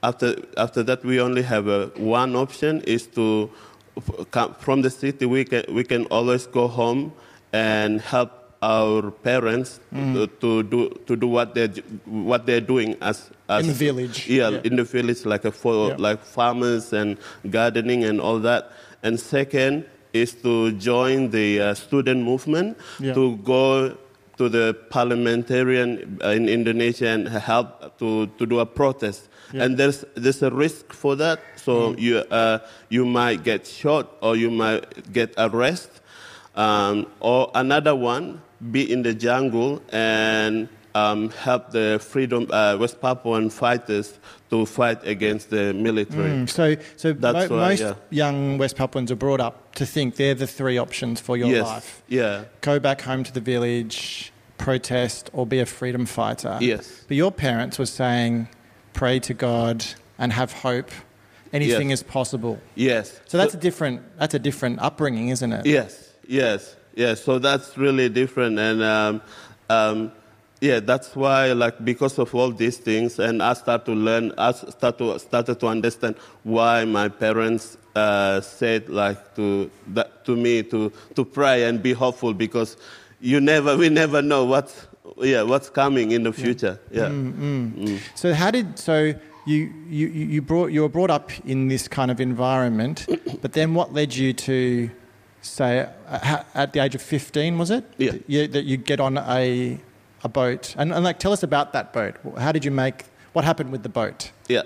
after 0.02 0.36
after 0.58 0.82
that 0.84 1.04
we 1.04 1.22
only 1.22 1.44
have 1.44 1.68
uh, 1.68 1.88
one 1.98 2.36
option 2.36 2.82
is 2.88 3.06
to 3.08 3.52
come 4.32 4.56
from 4.56 4.82
the 4.82 4.90
city. 4.90 5.26
We 5.28 5.46
can 5.46 5.64
we 5.70 5.84
can 5.84 6.06
always 6.06 6.48
go 6.48 6.68
home 6.68 7.14
and 7.54 8.02
help 8.02 8.32
our 8.64 9.10
parents 9.12 9.80
to, 9.92 10.28
to 10.40 10.64
do 10.64 10.90
to 11.06 11.16
do 11.16 11.28
what 11.28 11.54
they 11.54 11.68
what 12.06 12.46
they're 12.46 12.62
doing 12.62 12.96
as, 13.02 13.30
as 13.50 13.62
In 13.66 13.68
the 13.68 13.74
village. 13.74 14.28
Yeah, 14.28 14.50
Yeah. 14.50 14.62
in 14.64 14.76
the 14.78 14.84
village, 14.84 15.26
like 15.26 15.46
a 15.46 15.52
for 15.52 15.90
Yeah. 15.90 15.96
like 16.00 16.24
farmers 16.24 16.94
and 16.94 17.18
gardening 17.50 18.04
and 18.06 18.22
all 18.22 18.40
that. 18.40 18.72
And 19.04 19.20
second 19.20 19.86
is 20.14 20.34
to 20.46 20.72
join 20.74 21.32
the 21.32 21.60
uh, 21.60 21.74
student 21.74 22.22
movement 22.24 22.78
Yeah. 23.00 23.14
to 23.16 23.38
go 23.38 23.98
to 24.38 24.50
the 24.50 24.74
parliamentarian 24.90 26.20
uh, 26.24 26.30
in 26.30 26.50
Indonesia 26.50 27.08
and 27.08 27.28
help 27.28 27.98
to, 28.00 28.28
to 28.38 28.46
do 28.46 28.60
a 28.60 28.66
protest. 28.66 29.30
Yeah. 29.54 29.64
And 29.64 29.78
there's 29.78 30.06
there's 30.16 30.42
a 30.42 30.52
risk 30.52 30.94
for 30.94 31.16
that. 31.18 31.40
So 31.56 31.96
you 31.98 32.18
uh, 32.18 32.60
you 32.90 33.06
might 33.06 33.44
get 33.44 33.68
shot 33.68 34.16
or 34.22 34.36
you 34.36 34.50
might 34.50 35.12
get 35.12 35.34
arrested. 35.38 36.02
Um, 36.56 37.08
or 37.20 37.52
another 37.56 37.96
one, 37.96 38.42
be 38.72 38.92
in 38.92 39.04
the 39.04 39.14
jungle 39.14 39.82
and 39.90 40.68
um, 40.96 41.30
help 41.32 41.72
the 41.72 42.00
freedom 42.02 42.48
uh, 42.52 42.78
West 42.80 43.00
Papuan 43.02 43.50
fighters 43.52 44.20
to 44.50 44.66
fight 44.66 45.06
against 45.08 45.50
the 45.50 45.74
military. 45.74 46.30
Mm, 46.30 46.50
so, 46.50 46.76
so 46.98 47.14
That's 47.14 47.50
mo- 47.50 47.58
right, 47.58 47.70
most 47.70 47.82
yeah. 47.82 47.94
young 48.10 48.58
West 48.58 48.76
Papuans 48.76 49.12
are 49.12 49.16
brought 49.16 49.40
up 49.40 49.74
to 49.76 49.86
think 49.86 50.16
they're 50.18 50.36
the 50.36 50.48
three 50.48 50.78
options 50.78 51.22
for 51.22 51.38
your 51.38 51.48
yes, 51.50 51.66
life: 51.66 52.04
yeah, 52.08 52.44
go 52.62 52.80
back 52.80 53.02
home 53.02 53.24
to 53.24 53.32
the 53.32 53.40
village, 53.40 54.32
protest, 54.58 55.30
or 55.34 55.46
be 55.46 55.60
a 55.60 55.66
freedom 55.66 56.06
fighter. 56.06 56.58
yes, 56.62 57.04
But 57.08 57.18
your 57.18 57.32
parents 57.32 57.80
were 57.80 57.86
saying, 57.86 58.48
pray 58.94 59.20
to 59.20 59.34
God 59.34 59.86
and 60.18 60.34
have 60.34 60.52
hope. 60.52 60.92
Anything 61.54 61.90
Yes. 61.90 62.00
is 62.00 62.04
possible. 62.04 62.60
yes. 62.76 63.20
So 63.28 63.38
that's 63.38 63.54
a 63.54 63.58
different. 63.58 64.02
That's 64.18 64.34
a 64.34 64.40
different 64.40 64.80
upbringing, 64.80 65.30
isn't 65.30 65.52
it? 65.52 65.66
Yes, 65.66 66.14
yes, 66.28 66.76
yes. 66.96 67.22
So 67.24 67.40
that's 67.40 67.78
really 67.78 68.08
different, 68.08 68.58
and 68.58 68.82
um, 68.82 69.22
um, 69.70 70.12
yeah, 70.62 70.80
that's 70.80 71.16
why, 71.16 71.54
like, 71.54 71.84
because 71.84 72.20
of 72.20 72.34
all 72.36 72.52
these 72.52 72.78
things, 72.78 73.18
and 73.18 73.42
I 73.42 73.54
start 73.54 73.84
to 73.86 73.94
learn, 73.94 74.32
I 74.38 74.52
start 74.52 75.00
to 75.00 75.18
started 75.18 75.60
to 75.60 75.68
understand 75.68 76.16
why 76.44 76.86
my 76.86 77.10
parents 77.10 77.78
uh, 77.96 78.42
said, 78.42 78.88
like, 78.88 79.36
to 79.36 79.72
that, 79.88 80.24
to 80.26 80.36
me 80.36 80.62
to 80.64 80.92
to 81.16 81.26
pray 81.26 81.64
and 81.64 81.82
be 81.82 81.94
hopeful, 81.94 82.36
because 82.36 82.78
you 83.20 83.42
never, 83.42 83.76
we 83.76 83.90
never 83.90 84.22
know 84.22 84.46
what's 84.46 84.88
yeah 85.18 85.42
what's 85.42 85.70
coming 85.72 86.12
in 86.12 86.24
the 86.24 86.32
future. 86.32 86.80
Yeah. 86.92 87.08
Mm. 87.08 88.00
So 88.14 88.36
how 88.36 88.52
did 88.52 88.78
so 88.78 89.16
you 89.48 89.74
you 89.90 90.08
you 90.08 90.42
brought 90.44 90.72
you 90.72 90.84
were 90.84 90.90
brought 90.90 91.10
up 91.10 91.32
in 91.44 91.70
this 91.70 91.88
kind 91.88 92.12
of 92.12 92.22
environment, 92.22 93.08
but 93.42 93.54
then 93.54 93.74
what 93.74 93.94
led 93.94 94.14
you 94.16 94.32
to 94.34 94.92
say 95.42 95.90
uh, 96.08 96.44
at 96.54 96.74
the 96.74 96.84
age 96.84 96.94
of 96.94 97.02
fifteen 97.02 97.58
was 97.58 97.72
it? 97.72 97.84
Yeah. 97.98 98.12
You, 98.28 98.48
that 98.48 98.66
you 98.66 98.78
get 98.78 99.00
on 99.00 99.18
a 99.18 99.80
a 100.24 100.30
boat 100.30 100.76
and, 100.78 100.94
and 100.94 101.04
like 101.04 101.20
tell 101.20 101.34
us 101.34 101.44
about 101.44 101.74
that 101.74 101.94
boat. 101.94 102.16
How 102.38 102.52
did 102.52 102.64
you 102.66 102.72
make? 102.72 103.06
What 103.34 103.46
happened 103.46 103.72
with 103.72 103.84
the 103.84 103.90
boat? 103.90 104.32
Yeah. 104.48 104.64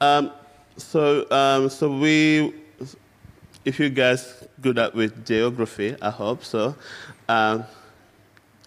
Um, 0.00 0.32
so, 0.76 1.30
um, 1.30 1.68
so 1.68 1.90
we, 1.90 2.54
if 3.64 3.78
you 3.78 3.88
guys 3.90 4.46
good 4.60 4.78
at 4.78 4.94
with 4.94 5.26
geography, 5.26 5.96
I 6.00 6.10
hope 6.10 6.44
so. 6.44 6.74
Um, 7.28 7.64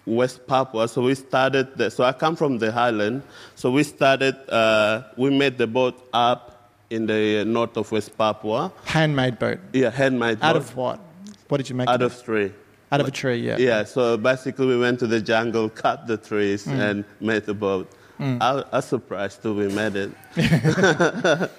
West 0.06 0.46
Papua. 0.46 0.88
So 0.88 1.02
we 1.02 1.14
started. 1.14 1.76
The, 1.76 1.90
so 1.90 2.04
I 2.04 2.12
come 2.12 2.36
from 2.36 2.58
the 2.58 2.72
highland. 2.72 3.22
So 3.54 3.70
we 3.70 3.82
started. 3.82 4.36
Uh, 4.48 5.04
we 5.16 5.30
made 5.30 5.58
the 5.58 5.66
boat 5.66 6.08
up 6.12 6.70
in 6.90 7.06
the 7.06 7.44
north 7.44 7.76
of 7.76 7.90
West 7.92 8.16
Papua. 8.16 8.72
Handmade 8.84 9.38
boat. 9.38 9.58
Yeah, 9.72 9.90
handmade 9.90 10.38
Out 10.42 10.54
boat. 10.54 10.62
of 10.62 10.76
what? 10.76 11.00
What 11.48 11.58
did 11.58 11.68
you 11.68 11.74
make? 11.76 11.88
out 11.88 12.02
it 12.02 12.04
of 12.06 12.22
tree. 12.22 12.52
Out 12.92 13.00
of 13.00 13.08
a 13.08 13.10
tree. 13.10 13.36
Yeah. 13.38 13.56
Yeah. 13.58 13.84
So 13.84 14.16
basically, 14.16 14.66
we 14.66 14.78
went 14.78 14.98
to 15.00 15.06
the 15.06 15.20
jungle, 15.20 15.68
cut 15.68 16.06
the 16.06 16.16
trees, 16.16 16.66
Mm. 16.66 16.78
and 16.90 17.04
made 17.20 17.44
the 17.46 17.54
boat. 17.54 17.86
I, 18.20 18.64
I 18.72 18.76
was 18.76 18.84
surprised 18.84 19.42
too. 19.42 19.54
We 19.54 19.68
made 19.68 19.96
it. 19.96 20.10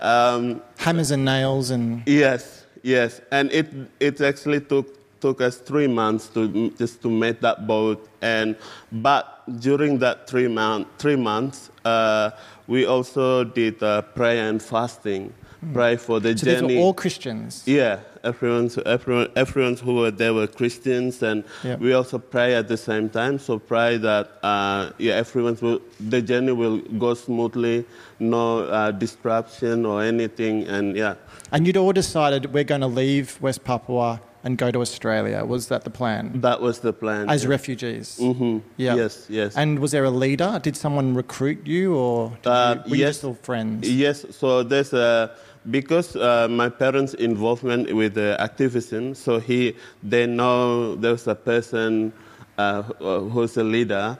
um, 0.00 0.60
Hammers 0.78 1.10
and 1.10 1.24
nails 1.24 1.70
and 1.70 2.02
Yes, 2.06 2.66
yes, 2.82 3.20
and 3.30 3.50
it 3.52 3.66
it 4.00 4.20
actually 4.20 4.60
took 4.60 4.86
took 5.20 5.40
us 5.40 5.56
three 5.56 5.86
months 5.86 6.28
to 6.34 6.70
just 6.78 7.00
to 7.02 7.08
make 7.10 7.40
that 7.40 7.66
boat, 7.66 8.06
and 8.20 8.56
but 8.92 9.42
during 9.60 9.98
that 10.00 10.28
three 10.28 10.48
month 10.48 10.86
three 10.98 11.16
months, 11.16 11.70
uh, 11.86 12.30
we 12.66 12.84
also 12.84 13.44
did 13.44 13.82
uh, 13.82 14.02
prayer 14.02 14.48
and 14.50 14.60
fasting, 14.62 15.32
pray 15.72 15.96
for 15.96 16.20
the 16.20 16.36
so 16.36 16.44
these 16.44 16.60
journey. 16.60 16.78
all 16.78 16.92
Christians. 16.92 17.62
Yeah, 17.66 18.00
everyone, 18.30 18.70
everyone, 18.84 19.28
everyone 19.36 19.76
who 19.76 19.94
were 19.94 20.10
there 20.10 20.34
were 20.34 20.46
Christians, 20.46 21.22
and 21.22 21.44
Yeah. 21.64 21.76
we 21.76 21.92
also 21.94 22.18
pray 22.18 22.54
at 22.54 22.66
the 22.68 22.76
same 22.76 23.08
time. 23.08 23.38
So 23.38 23.58
pray 23.58 23.96
that 23.98 24.24
uh, 24.42 24.90
yeah, 24.98 25.14
everyone 25.24 25.56
will, 25.62 25.80
the 26.00 26.20
journey 26.20 26.52
will 26.52 26.78
go 26.98 27.14
smoothly, 27.14 27.84
no 28.18 28.44
uh, 28.64 28.90
disruption 28.90 29.86
or 29.86 30.02
anything, 30.02 30.66
and 30.68 30.96
yeah, 30.96 31.14
And 31.52 31.66
you'd 31.66 31.76
all 31.76 31.92
decided 31.92 32.52
we're 32.52 32.64
going 32.74 32.80
to 32.82 32.86
leave 33.02 33.38
West 33.40 33.62
Papua 33.64 34.20
and 34.44 34.56
go 34.58 34.70
to 34.70 34.80
Australia. 34.80 35.44
Was 35.44 35.66
that 35.68 35.82
the 35.84 35.90
plan? 35.90 36.40
that 36.40 36.60
was 36.60 36.78
the 36.80 36.92
plan. 36.92 37.28
As 37.28 37.46
refugees. 37.46 38.16
hmm 38.18 38.58
Yeah. 38.76 38.94
Yes, 39.02 39.26
yes. 39.28 39.56
And 39.56 39.78
was 39.78 39.90
there 39.90 40.04
a 40.04 40.10
leader? 40.24 40.60
Did 40.62 40.76
someone 40.76 41.14
recruit 41.22 41.66
you, 41.66 41.94
or 41.96 42.30
did 42.42 42.50
Uh, 42.50 42.74
you, 42.84 42.90
were 42.90 42.96
you 42.96 43.04
yes. 43.04 43.14
just 43.16 43.24
all 43.24 43.34
friends? 43.48 43.88
Yes, 43.90 44.24
so 44.30 44.62
there's 44.62 44.92
a 44.92 45.30
because 45.70 46.16
uh, 46.16 46.48
my 46.48 46.68
parents' 46.68 47.14
involvement 47.14 47.92
with 47.94 48.14
the 48.14 48.36
activism, 48.40 49.14
so 49.14 49.38
he 49.38 49.74
they 50.02 50.26
know 50.26 50.94
there's 50.96 51.26
a 51.26 51.34
person 51.34 52.12
uh, 52.58 52.82
who's 52.82 53.56
a 53.56 53.64
leader. 53.64 54.16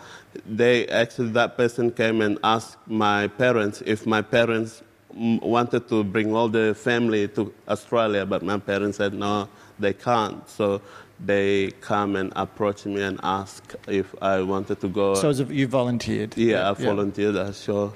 They 0.46 0.86
actually 0.88 1.30
that 1.30 1.56
person 1.56 1.90
came 1.90 2.20
and 2.20 2.38
asked 2.44 2.76
my 2.86 3.28
parents 3.28 3.82
if 3.86 4.06
my 4.06 4.22
parents 4.22 4.82
wanted 5.14 5.88
to 5.88 6.04
bring 6.04 6.34
all 6.34 6.48
the 6.48 6.74
family 6.74 7.28
to 7.28 7.52
Australia, 7.68 8.26
but 8.26 8.42
my 8.42 8.58
parents 8.58 8.98
said 8.98 9.14
no, 9.14 9.48
they 9.78 9.94
can't. 9.94 10.46
So 10.48 10.82
they 11.24 11.70
come 11.80 12.16
and 12.16 12.32
approach 12.36 12.84
me 12.84 13.00
and 13.02 13.18
ask 13.22 13.74
if 13.88 14.14
I 14.20 14.42
wanted 14.42 14.80
to 14.80 14.88
go. 14.88 15.14
So 15.14 15.30
you 15.30 15.66
volunteered. 15.66 16.36
yeah, 16.36 16.70
I 16.70 16.74
volunteered. 16.74 17.36
uh, 17.36 17.52
Sure. 17.52 17.92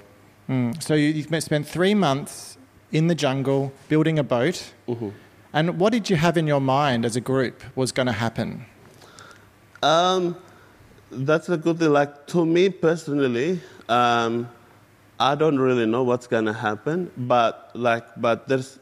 Mm. 0.48 0.82
So 0.82 0.94
you, 0.94 1.08
you 1.08 1.40
spent 1.40 1.66
three 1.66 1.94
months 1.94 2.49
in 2.92 3.06
the 3.06 3.14
jungle 3.14 3.72
building 3.88 4.18
a 4.18 4.22
boat. 4.24 4.72
Mhm. 4.88 5.12
And 5.52 5.80
what 5.80 5.92
did 5.92 6.08
you 6.10 6.16
have 6.16 6.36
in 6.36 6.46
your 6.46 6.60
mind 6.60 7.04
as 7.04 7.16
a 7.16 7.20
group 7.20 7.62
was 7.74 7.92
going 7.92 8.06
to 8.06 8.12
happen? 8.12 8.66
Um, 9.82 10.36
that's 11.10 11.48
a 11.48 11.56
good 11.56 11.78
thing. 11.78 11.92
Like 11.92 12.26
to 12.28 12.44
me 12.46 12.68
personally, 12.68 13.60
um, 13.88 14.48
I 15.18 15.34
don't 15.34 15.58
really 15.58 15.84
know 15.86 16.02
what's 16.02 16.26
gonna 16.26 16.52
happen, 16.52 17.10
but 17.16 17.70
like, 17.74 18.04
but 18.16 18.48
there's 18.48 18.78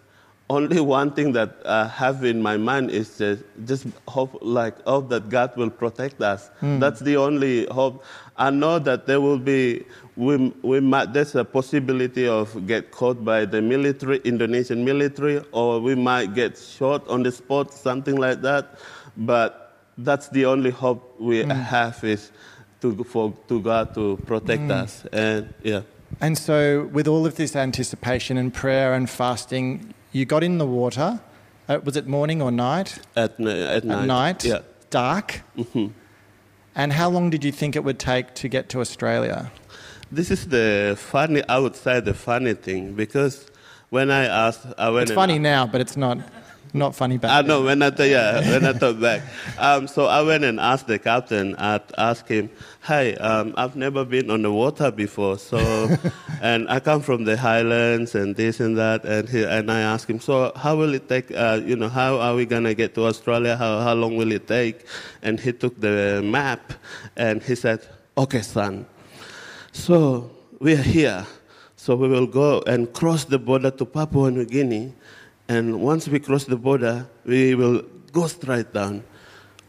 only 0.51 0.81
one 0.81 1.11
thing 1.11 1.33
that 1.33 1.51
I 1.67 1.87
have 1.89 2.25
in 2.25 2.41
my 2.41 2.57
mind 2.57 2.91
is 2.91 3.19
just, 3.19 3.43
just 3.67 3.87
hope, 4.07 4.39
like, 4.41 4.81
hope 4.87 5.09
that 5.11 5.29
God 5.29 5.57
will 5.57 5.69
protect 5.69 6.23
us. 6.23 6.51
That's 6.63 7.01
the 7.01 7.17
only 7.17 7.67
hope. 7.67 8.05
I 8.39 8.51
know 8.51 8.79
that 8.79 9.07
there 9.07 9.21
will 9.21 9.39
be, 9.39 9.85
we, 10.17 10.37
we 10.63 10.79
might, 10.81 11.13
there's 11.13 11.35
a 11.35 11.45
possibility 11.45 12.29
of 12.29 12.67
get 12.67 12.93
caught 12.93 13.25
by 13.25 13.45
the 13.45 13.61
military, 13.61 14.19
Indonesian 14.25 14.85
military, 14.85 15.43
or 15.53 15.81
we 15.81 15.95
might 15.97 16.35
get 16.35 16.57
shot 16.57 17.07
on 17.09 17.25
the 17.25 17.33
spot, 17.33 17.73
something 17.73 18.17
like 18.17 18.41
that. 18.43 18.79
But 19.17 19.75
that's 19.99 20.29
the 20.29 20.47
only 20.47 20.71
hope 20.71 21.17
we 21.21 21.39
have 21.45 22.03
is 22.05 22.31
to, 22.81 23.03
for, 23.05 23.35
to 23.49 23.61
God 23.61 23.93
to 23.95 24.17
protect 24.25 24.71
us. 24.71 25.05
And 25.13 25.53
yeah. 25.63 25.83
And 26.21 26.39
so, 26.39 26.89
with 26.93 27.07
all 27.09 27.27
of 27.27 27.35
this 27.35 27.55
anticipation 27.57 28.39
and 28.39 28.55
prayer 28.55 28.95
and 28.95 29.11
fasting, 29.11 29.93
you 30.13 30.25
got 30.25 30.43
in 30.43 30.59
the 30.59 30.67
water. 30.67 31.21
Uh, 31.69 31.81
was 31.85 31.97
it 31.97 32.07
morning 32.07 32.41
or 32.41 32.51
night? 32.51 32.99
At, 33.15 33.33
at 33.33 33.41
night. 33.41 33.59
At 33.59 33.85
night? 33.85 34.45
Yeah. 34.45 34.61
Dark? 34.91 35.43
Mhm. 35.59 35.91
And 36.79 36.93
how 36.93 37.11
long 37.11 37.29
did 37.29 37.43
you 37.43 37.51
think 37.51 37.75
it 37.75 37.83
would 37.83 37.99
take 37.99 38.35
to 38.35 38.49
get 38.49 38.69
to 38.69 38.81
Australia? 38.81 39.51
This 40.13 40.31
is 40.31 40.47
the 40.47 40.95
funny, 40.97 41.43
I 41.49 41.59
would 41.59 41.75
say 41.75 41.99
the 41.99 42.15
funny 42.15 42.55
thing, 42.55 42.95
because 42.95 43.51
when 43.91 44.13
I 44.13 44.27
asked, 44.27 44.65
I 44.79 44.89
went 44.91 45.11
It's 45.11 45.13
funny 45.13 45.41
now, 45.41 45.67
but 45.67 45.81
it's 45.81 45.97
not. 45.97 46.19
Not 46.75 46.95
funny 46.95 47.19
back 47.19 47.31
I 47.31 47.43
then. 47.43 47.49
know 47.49 47.63
when 47.63 47.83
I 47.83 47.91
th- 47.91 48.11
yeah 48.11 48.41
when 48.51 48.65
I 48.65 48.73
thought 48.73 49.01
back. 49.01 49.23
Um, 49.59 49.89
so 49.89 50.07
I 50.07 50.23
went 50.23 50.45
and 50.45 50.61
asked 50.61 50.87
the 50.87 50.99
captain. 51.01 51.57
I 51.59 51.81
asked 51.97 52.29
him, 52.29 52.49
"Hey, 52.85 53.17
um, 53.17 53.55
I've 53.57 53.75
never 53.75 54.05
been 54.05 54.31
on 54.31 54.43
the 54.43 54.53
water 54.53 54.91
before, 54.93 55.37
so 55.39 55.59
and 56.43 56.69
I 56.71 56.79
come 56.79 57.01
from 57.03 57.25
the 57.25 57.37
highlands 57.37 58.15
and 58.15 58.37
this 58.37 58.61
and 58.61 58.79
that." 58.79 59.05
And 59.05 59.29
he, 59.29 59.43
and 59.45 59.71
I 59.71 59.81
asked 59.81 60.09
him, 60.09 60.21
"So 60.21 60.53
how 60.55 60.77
will 60.77 60.95
it 60.95 61.09
take? 61.09 61.33
Uh, 61.33 61.61
you 61.65 61.75
know, 61.75 61.89
how 61.89 62.21
are 62.21 62.35
we 62.37 62.47
gonna 62.47 62.75
get 62.75 62.95
to 62.95 63.07
Australia? 63.07 63.57
How 63.57 63.81
how 63.81 63.95
long 63.95 64.17
will 64.17 64.31
it 64.31 64.47
take?" 64.47 64.87
And 65.23 65.41
he 65.41 65.53
took 65.53 65.81
the 65.81 66.23
map 66.23 66.73
and 67.17 67.43
he 67.43 67.55
said, 67.57 67.81
"Okay, 68.17 68.43
son. 68.43 68.87
So 69.73 70.31
we 70.61 70.75
are 70.75 70.83
here. 70.83 71.27
So 71.77 71.95
we 71.97 72.09
will 72.09 72.27
go 72.27 72.63
and 72.67 72.93
cross 72.93 73.25
the 73.25 73.39
border 73.39 73.71
to 73.71 73.85
Papua 73.85 74.31
New 74.31 74.45
Guinea. 74.45 74.93
And 75.49 75.81
once 75.81 76.07
we 76.09 76.21
cross 76.21 76.45
the 76.45 76.57
border, 76.57 77.09
we 77.25 77.55
will 77.55 77.83
go 78.13 78.27
straight 78.27 78.73
down. 78.73 79.03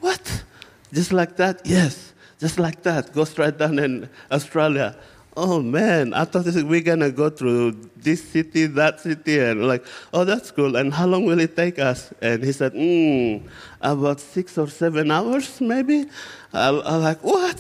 What? 0.02 0.44
Just 0.92 1.14
like 1.14 1.38
that? 1.38 1.62
Yes, 1.66 2.14
just 2.40 2.60
like 2.60 2.84
that. 2.84 3.14
Go 3.14 3.24
straight 3.24 3.58
down 3.58 3.80
in 3.80 4.10
Australia. 4.32 4.96
Oh 5.38 5.62
man, 5.62 6.14
I 6.14 6.26
thought 6.26 6.46
we're 6.46 6.82
gonna 6.82 7.12
go 7.12 7.30
through 7.30 7.90
this 7.96 8.22
city, 8.28 8.66
that 8.66 9.00
city, 9.00 9.40
and 9.40 9.68
like, 9.68 9.86
oh, 10.12 10.26
that's 10.26 10.52
cool. 10.52 10.76
And 10.76 10.94
how 10.94 11.06
long 11.06 11.26
will 11.26 11.40
it 11.40 11.56
take 11.56 11.80
us? 11.80 12.12
And 12.22 12.44
he 12.44 12.52
said, 12.52 12.74
hmm, 12.74 13.48
about 13.80 14.20
six 14.20 14.58
or 14.58 14.68
seven 14.68 15.12
hours, 15.12 15.62
maybe. 15.62 16.08
I, 16.52 16.70
I 16.70 16.96
like, 16.96 17.24
what? 17.24 17.58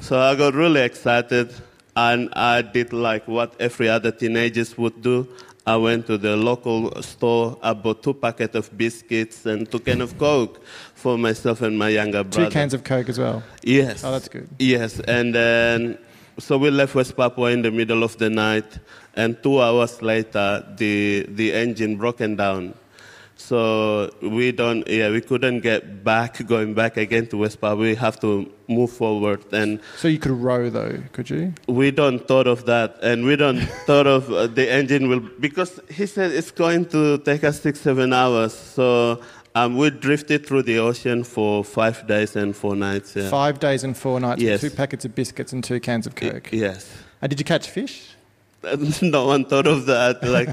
So 0.00 0.18
I 0.18 0.36
got 0.36 0.54
really 0.54 0.80
excited, 0.80 1.52
and 1.94 2.32
I 2.32 2.62
did 2.62 2.94
like 2.94 3.28
what 3.28 3.60
every 3.60 3.90
other 3.90 4.12
teenagers 4.12 4.78
would 4.78 5.02
do. 5.02 5.28
I 5.68 5.76
went 5.76 6.06
to 6.06 6.16
the 6.16 6.34
local 6.34 7.02
store, 7.02 7.58
I 7.62 7.74
bought 7.74 8.02
two 8.02 8.14
packets 8.14 8.54
of 8.56 8.74
biscuits 8.74 9.44
and 9.44 9.70
two 9.70 9.78
cans 9.78 10.00
of 10.00 10.16
Coke 10.16 10.64
for 10.94 11.18
myself 11.18 11.60
and 11.60 11.78
my 11.78 11.90
younger 11.90 12.24
brother. 12.24 12.48
Two 12.48 12.50
cans 12.50 12.72
of 12.72 12.84
Coke 12.84 13.10
as 13.10 13.18
well. 13.18 13.42
Yes. 13.62 14.02
Oh, 14.02 14.10
that's 14.10 14.28
good. 14.28 14.48
Yes, 14.58 14.98
and 15.00 15.34
then 15.34 15.98
so 16.38 16.56
we 16.56 16.70
left 16.70 16.94
West 16.94 17.14
Papua 17.14 17.50
in 17.50 17.60
the 17.60 17.70
middle 17.70 18.02
of 18.02 18.16
the 18.16 18.30
night, 18.30 18.78
and 19.14 19.36
two 19.42 19.60
hours 19.60 20.00
later, 20.00 20.64
the 20.78 21.26
the 21.28 21.52
engine 21.52 21.96
broken 21.98 22.34
down. 22.36 22.72
So 23.40 24.10
we 24.20 24.50
don't, 24.50 24.86
yeah, 24.88 25.10
we 25.10 25.20
couldn't 25.20 25.60
get 25.60 26.02
back, 26.02 26.44
going 26.44 26.74
back 26.74 26.96
again 26.96 27.28
to 27.28 27.36
West 27.36 27.60
Papua. 27.60 27.76
We 27.80 27.94
have 27.94 28.18
to 28.20 28.52
move 28.66 28.90
forward, 28.90 29.40
and 29.52 29.78
So 29.96 30.08
you 30.08 30.18
could 30.18 30.32
row 30.32 30.68
though, 30.68 30.98
could 31.12 31.30
you? 31.30 31.54
we 31.68 31.92
don't 31.92 32.26
thought 32.26 32.48
of 32.48 32.66
that, 32.66 32.98
and 33.00 33.24
we 33.24 33.36
don't 33.36 33.60
thought 33.86 34.08
of 34.08 34.30
uh, 34.32 34.48
the 34.48 34.68
engine 34.70 35.08
will 35.08 35.20
because 35.38 35.78
he 35.88 36.06
said 36.06 36.32
it's 36.32 36.50
going 36.50 36.86
to 36.86 37.18
take 37.18 37.44
us 37.44 37.60
six 37.60 37.80
seven 37.80 38.12
hours. 38.12 38.52
So 38.54 39.22
um, 39.54 39.76
we 39.78 39.90
drifted 39.90 40.44
through 40.44 40.64
the 40.64 40.78
ocean 40.80 41.22
for 41.22 41.62
five 41.62 42.06
days 42.08 42.34
and 42.34 42.56
four 42.56 42.74
nights. 42.74 43.14
Yeah. 43.14 43.30
Five 43.30 43.60
days 43.60 43.84
and 43.84 43.96
four 43.96 44.18
nights 44.18 44.42
Yes. 44.42 44.62
with 44.62 44.72
two 44.72 44.76
packets 44.76 45.04
of 45.04 45.14
biscuits 45.14 45.52
and 45.52 45.62
two 45.62 45.78
cans 45.78 46.06
of 46.08 46.16
Coke. 46.16 46.48
Yes. 46.52 46.90
Uh, 47.22 47.28
did 47.28 47.38
you 47.38 47.44
catch 47.44 47.70
fish? 47.70 48.16
no 49.02 49.26
one 49.26 49.44
thought 49.44 49.66
of 49.66 49.86
that. 49.86 50.22
Like, 50.22 50.50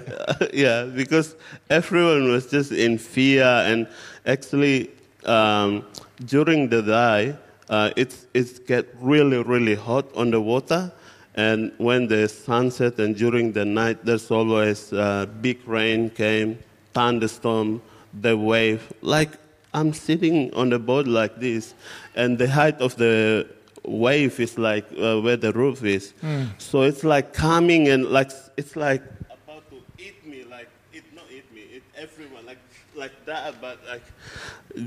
yeah, 0.54 0.84
because 0.84 1.36
everyone 1.70 2.32
was 2.32 2.48
just 2.48 2.72
in 2.72 2.98
fear, 2.98 3.44
and 3.44 3.88
actually, 4.26 4.92
um, 5.26 5.86
during 6.26 6.70
the 6.70 6.82
day, 6.82 7.36
uh, 7.70 7.90
it's 7.96 8.28
it's 8.34 8.60
get 8.60 8.88
really 9.02 9.42
really 9.42 9.76
hot 9.76 10.06
on 10.16 10.30
the 10.32 10.40
water, 10.40 10.92
and 11.36 11.72
when 11.78 12.08
the 12.08 12.28
sunset 12.30 13.00
and 13.00 13.16
during 13.16 13.52
the 13.52 13.66
night, 13.66 14.06
there's 14.06 14.30
always 14.30 14.94
uh, 14.94 15.26
big 15.42 15.68
rain 15.68 16.10
came, 16.10 16.60
thunderstorm, 16.94 17.82
the 18.22 18.38
wave. 18.38 18.94
Like 19.02 19.32
I'm 19.74 19.94
sitting 19.94 20.54
on 20.54 20.70
the 20.70 20.80
boat 20.80 21.08
like 21.08 21.40
this, 21.40 21.74
and 22.16 22.38
the 22.38 22.48
height 22.48 22.80
of 22.82 22.96
the 22.98 23.48
wave 23.88 24.40
is 24.40 24.58
like 24.58 24.86
uh, 25.00 25.20
where 25.22 25.38
the 25.38 25.52
roof 25.52 25.84
is. 25.84 26.14
So 26.58 26.84
it's 26.84 27.04
like 27.04 27.34
coming 27.34 27.88
and 27.88 28.06
like 28.06 28.32
it's 28.58 28.76
like 28.76 29.04
about 29.30 29.70
to 29.70 29.78
eat 29.98 30.26
me, 30.26 30.44
like 30.50 30.70
it 30.94 31.04
not 31.14 31.26
eat 31.32 31.52
me, 31.54 31.62
it 31.62 31.84
everyone 31.98 32.46
like 32.46 32.60
like 32.96 33.26
that. 33.26 33.62
But 33.62 33.80
like 33.88 34.04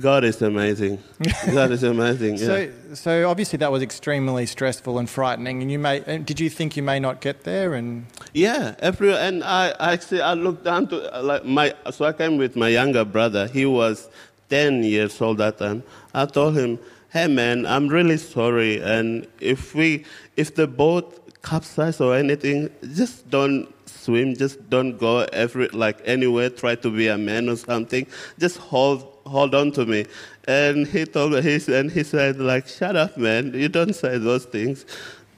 God 0.00 0.24
is 0.24 0.42
amazing. 0.42 1.02
God 1.52 1.70
is 1.70 1.82
amazing. 1.82 2.36
Yeah. 2.36 2.46
So, 2.46 2.70
so 2.94 3.28
obviously 3.30 3.56
that 3.58 3.72
was 3.72 3.82
extremely 3.82 4.44
stressful 4.46 4.98
and 4.98 5.08
frightening. 5.08 5.62
And 5.62 5.72
you 5.72 5.78
may, 5.78 6.00
did 6.18 6.38
you 6.40 6.50
think 6.50 6.76
you 6.76 6.82
may 6.82 7.00
not 7.00 7.20
get 7.20 7.44
there? 7.44 7.74
And 7.74 8.06
Yeah, 8.34 8.74
every 8.80 9.16
and 9.16 9.42
I 9.42 9.74
actually 9.80 10.20
I 10.20 10.34
looked 10.34 10.64
down 10.64 10.88
to 10.88 11.16
uh, 11.16 11.22
like 11.22 11.44
my 11.44 11.74
so 11.90 12.04
I 12.04 12.12
came 12.12 12.36
with 12.36 12.54
my 12.56 12.68
younger 12.68 13.04
brother. 13.04 13.46
He 13.46 13.64
was 13.64 14.08
ten 14.50 14.82
years 14.82 15.20
old 15.20 15.38
that 15.38 15.58
time. 15.58 15.82
I 16.12 16.26
told 16.26 16.56
him, 16.56 16.78
"Hey 17.12 17.26
man, 17.26 17.66
I'm 17.66 17.88
really 17.88 18.18
sorry, 18.18 18.80
and 18.82 19.26
if 19.40 19.74
we 19.74 20.04
if 20.36 20.54
the 20.54 20.66
boat 20.66 21.06
capsize 21.42 22.00
or 22.00 22.14
anything, 22.16 22.70
just 22.94 23.28
don't 23.30 23.68
swim. 23.86 24.34
Just 24.36 24.68
don't 24.70 24.98
go 24.98 25.20
every 25.32 25.68
like 25.68 25.98
anywhere. 26.04 26.50
Try 26.50 26.74
to 26.76 26.90
be 26.90 27.08
a 27.08 27.16
man 27.18 27.48
or 27.48 27.56
something. 27.56 28.06
Just 28.38 28.56
hold 28.58 29.06
hold 29.26 29.54
on 29.54 29.72
to 29.72 29.86
me." 29.86 30.04
And 30.48 30.86
he 30.86 31.04
told 31.04 31.32
me, 31.32 31.42
he, 31.42 31.60
and 31.74 31.90
he 31.92 32.02
said, 32.02 32.40
like, 32.40 32.66
shut 32.66 32.96
up, 32.96 33.18
man. 33.18 33.52
You 33.52 33.68
don't 33.68 33.92
say 33.94 34.16
those 34.16 34.46
things. 34.46 34.86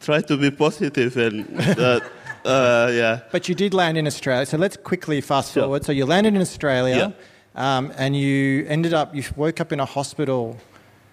Try 0.01 0.21
to 0.21 0.37
be 0.37 0.53
positive 0.53 1.17
and, 1.17 1.49
uh, 1.77 1.99
uh, 2.45 2.91
yeah. 2.93 3.19
but 3.33 3.49
you 3.49 3.57
did 3.57 3.75
land 3.75 3.99
in 3.99 4.07
Australia. 4.07 4.47
So 4.47 4.57
let's 4.57 4.77
quickly 4.77 5.21
fast 5.21 5.53
Sure. 5.53 5.65
forward. 5.65 5.85
So 5.85 5.91
you 5.91 6.07
landed 6.07 6.37
in 6.37 6.41
Australia, 6.41 7.13
um, 7.57 7.93
and 7.97 8.15
you 8.15 8.65
ended 8.69 8.95
up. 8.95 9.13
You 9.17 9.25
woke 9.35 9.61
up 9.61 9.73
in 9.73 9.81
a 9.81 9.85
hospital. 9.85 10.57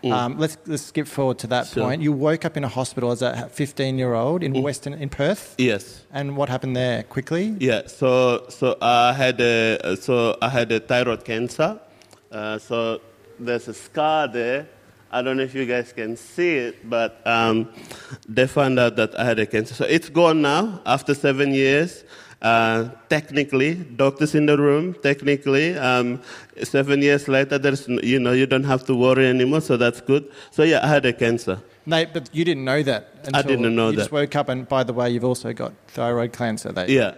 Um, 0.03 0.37
let's 0.37 0.57
let's 0.67 0.83
skip 0.83 1.07
forward 1.07 1.39
to 1.39 1.47
that 1.47 1.65
Mm. 1.65 1.73
Sure. 1.73 1.83
point. 1.83 2.01
You 2.01 2.13
woke 2.13 2.45
up 2.45 2.55
in 2.55 2.63
a 2.63 2.67
hospital 2.67 3.11
as 3.11 3.21
a 3.21 3.49
15 3.51 3.97
year 3.97 4.13
old 4.13 4.43
in 4.43 4.61
Western 4.61 4.93
in 4.93 5.09
Perth. 5.09 5.55
Yes. 5.57 6.01
And 6.13 6.37
what 6.37 6.49
happened 6.49 6.75
there? 6.75 7.03
Quickly. 7.03 7.55
Yeah. 7.59 7.87
So 7.87 8.45
so 8.49 8.77
I 8.81 9.13
had 9.13 9.41
a 9.41 9.97
so 9.97 10.37
I 10.41 10.49
had 10.49 10.71
a 10.71 10.79
thyroid 10.79 11.25
cancer. 11.25 11.79
Uh, 12.31 12.57
so 12.59 13.01
there's 13.39 13.67
a 13.67 13.73
scar 13.73 14.27
there. 14.27 14.67
I 15.09 15.21
don't 15.21 15.37
know 15.37 15.43
if 15.43 15.55
you 15.55 15.65
guys 15.65 15.93
can 15.93 16.17
see 16.17 16.55
it, 16.57 16.89
but 16.89 17.21
um, 17.25 17.69
they 18.27 18.45
found 18.45 18.77
out 18.77 18.97
that 18.97 19.17
I 19.17 19.23
had 19.23 19.39
a 19.39 19.45
cancer. 19.45 19.73
So 19.73 19.85
it's 19.85 20.09
gone 20.09 20.41
now 20.41 20.81
after 20.85 21.13
seven 21.15 21.53
years. 21.53 22.03
Uh, 22.41 22.89
technically, 23.09 23.73
doctors 23.73 24.35
in 24.35 24.45
the 24.45 24.57
room. 24.57 24.93
Technically, 25.01 25.75
um, 25.77 26.21
seven 26.63 27.01
years 27.01 27.27
later, 27.27 27.57
there's 27.57 27.87
you 27.87 28.19
know 28.19 28.31
you 28.31 28.45
don't 28.45 28.65
have 28.65 28.85
to 28.85 28.93
worry 28.95 29.25
anymore. 29.27 29.61
So 29.61 29.75
that's 29.75 30.01
good. 30.01 30.29
So 30.51 30.61
yeah, 30.63 30.83
I 30.83 30.87
had 30.87 31.05
a 31.05 31.13
cancer. 31.13 31.59
But 31.87 32.29
you 32.33 32.45
didn't 32.45 32.65
know 32.65 32.83
that. 32.83 33.09
Until 33.25 33.43
didn't 33.43 33.75
know 33.75 33.89
you 33.89 33.97
just 33.97 34.11
woke 34.11 34.35
up, 34.35 34.49
and 34.49 34.67
by 34.67 34.83
the 34.83 34.93
way, 34.93 35.09
you've 35.09 35.23
also 35.23 35.51
got 35.53 35.73
thyroid 35.87 36.33
cancer. 36.33 36.71
They, 36.71 36.87
Yeah. 36.93 37.13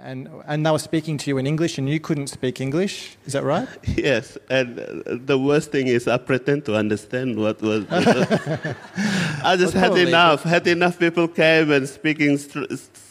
And 0.00 0.28
and 0.46 0.64
they 0.64 0.70
were 0.70 0.78
speaking 0.78 1.18
to 1.18 1.30
you 1.30 1.38
in 1.38 1.46
English, 1.46 1.78
and 1.78 1.88
you 1.88 1.98
couldn't 1.98 2.28
speak 2.28 2.60
English. 2.60 3.16
Is 3.26 3.32
that 3.32 3.42
right? 3.42 3.66
Yes, 3.96 4.38
and 4.48 4.78
uh, 4.78 5.18
the 5.26 5.36
worst 5.38 5.72
thing 5.72 5.88
is 5.88 6.06
I 6.06 6.18
pretend 6.18 6.66
to 6.66 6.76
understand 6.76 7.36
what 7.36 7.60
was. 7.62 7.84
I 7.90 9.56
just 9.56 9.74
Well, 9.74 9.94
had 9.94 10.08
enough. 10.08 10.42
Had 10.44 10.66
enough 10.66 10.98
people 10.98 11.26
came 11.26 11.72
and 11.72 11.88
speaking 11.88 12.38
str- 12.38 12.66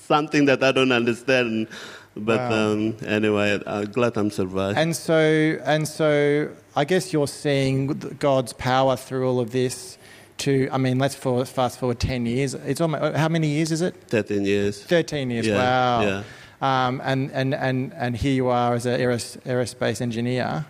something 0.07 0.45
that 0.45 0.63
I 0.63 0.71
don't 0.71 0.91
understand. 0.91 1.67
But 2.15 2.39
Wow. 2.49 2.71
um, 2.71 2.97
anyway, 3.05 3.59
I'm 3.67 3.91
glad 3.91 4.17
I'm 4.17 4.31
survived. 4.31 4.77
And 4.77 4.95
so 4.95 5.19
and 5.63 5.87
so, 5.87 6.49
I 6.75 6.83
guess 6.85 7.13
you're 7.13 7.27
seeing 7.27 7.87
God's 8.17 8.53
power 8.53 8.95
through 8.97 9.27
all 9.29 9.39
of 9.39 9.51
this. 9.51 9.97
To 10.39 10.69
I 10.71 10.77
mean, 10.77 10.99
let's 10.99 11.15
for, 11.15 11.45
fast 11.45 11.79
forward 11.79 11.99
ten 11.99 12.25
years. 12.25 12.53
It's 12.53 12.81
almost 12.81 13.15
how 13.15 13.27
many 13.29 13.47
years 13.47 13.71
is 13.71 13.81
it? 13.81 13.95
13 14.09 14.45
years. 14.45 14.83
Thirteen 14.83 15.31
years. 15.31 15.47
Yeah, 15.47 15.57
wow. 15.57 16.01
yeah. 16.01 16.23
Um, 16.59 17.01
and, 17.03 17.31
and, 17.31 17.53
and, 17.53 17.93
and 17.93 18.15
here 18.15 18.33
you 18.33 18.47
are 18.47 18.73
as 18.73 18.85
an 18.87 18.99
aeros, 18.99 19.37
aerospace 19.45 20.01
engineer. 20.01 20.65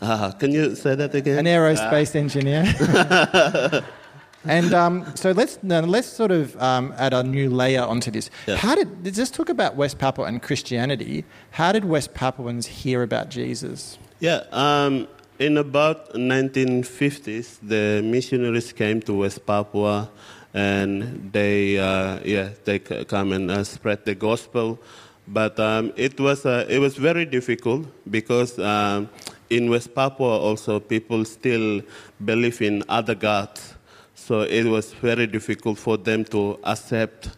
Ah, 0.00 0.32
can 0.38 0.50
you 0.50 0.74
say 0.74 0.94
that 0.94 1.14
again? 1.14 1.38
An 1.38 1.44
aerospace 1.46 2.14
engineer. 2.16 2.64
and 4.44 4.74
um, 4.74 5.04
so 5.16 5.32
let's 5.32 5.58
now 5.62 5.80
let's 5.80 6.08
sort 6.08 6.30
of 6.30 6.60
um, 6.60 6.94
add 6.96 7.12
a 7.12 7.22
new 7.22 7.50
layer 7.50 7.82
onto 7.82 8.10
this. 8.10 8.30
Yeah. 8.46 8.56
How 8.56 8.74
did 8.74 9.16
let's 9.16 9.30
talk 9.30 9.48
about 9.48 9.76
West 9.76 9.98
Papua 9.98 10.26
and 10.26 10.42
Christianity? 10.42 11.24
How 11.52 11.72
did 11.72 11.84
West 11.84 12.14
Papuans 12.14 12.66
hear 12.66 13.02
about 13.02 13.28
Jesus? 13.30 13.98
Yeah, 14.20 14.44
um, 14.52 15.06
in 15.38 15.58
about 15.58 16.14
1950s, 16.14 17.58
the 17.62 18.02
missionaries 18.04 18.72
came 18.72 19.00
to 19.02 19.14
West 19.14 19.44
Papua, 19.44 20.08
and 20.52 21.32
they, 21.32 21.78
uh, 21.78 22.20
yeah, 22.24 22.50
they 22.64 22.78
c- 22.78 23.04
come 23.04 23.32
and 23.32 23.50
uh, 23.50 23.64
spread 23.64 24.04
the 24.04 24.14
gospel. 24.14 24.78
But 25.26 25.58
um, 25.58 25.92
it 25.96 26.20
was 26.20 26.44
uh, 26.46 26.66
it 26.68 26.78
was 26.78 26.96
very 26.96 27.24
difficult 27.24 27.86
because 28.10 28.58
um, 28.58 29.08
in 29.50 29.70
West 29.70 29.94
Papua 29.94 30.38
also 30.38 30.80
people 30.80 31.24
still 31.24 31.82
believe 32.24 32.60
in 32.60 32.84
other 32.88 33.14
gods, 33.14 33.73
so 34.14 34.42
it 34.42 34.64
was 34.64 34.92
very 34.94 35.26
difficult 35.26 35.78
for 35.78 35.96
them 35.96 36.24
to 36.26 36.58
accept 36.64 37.30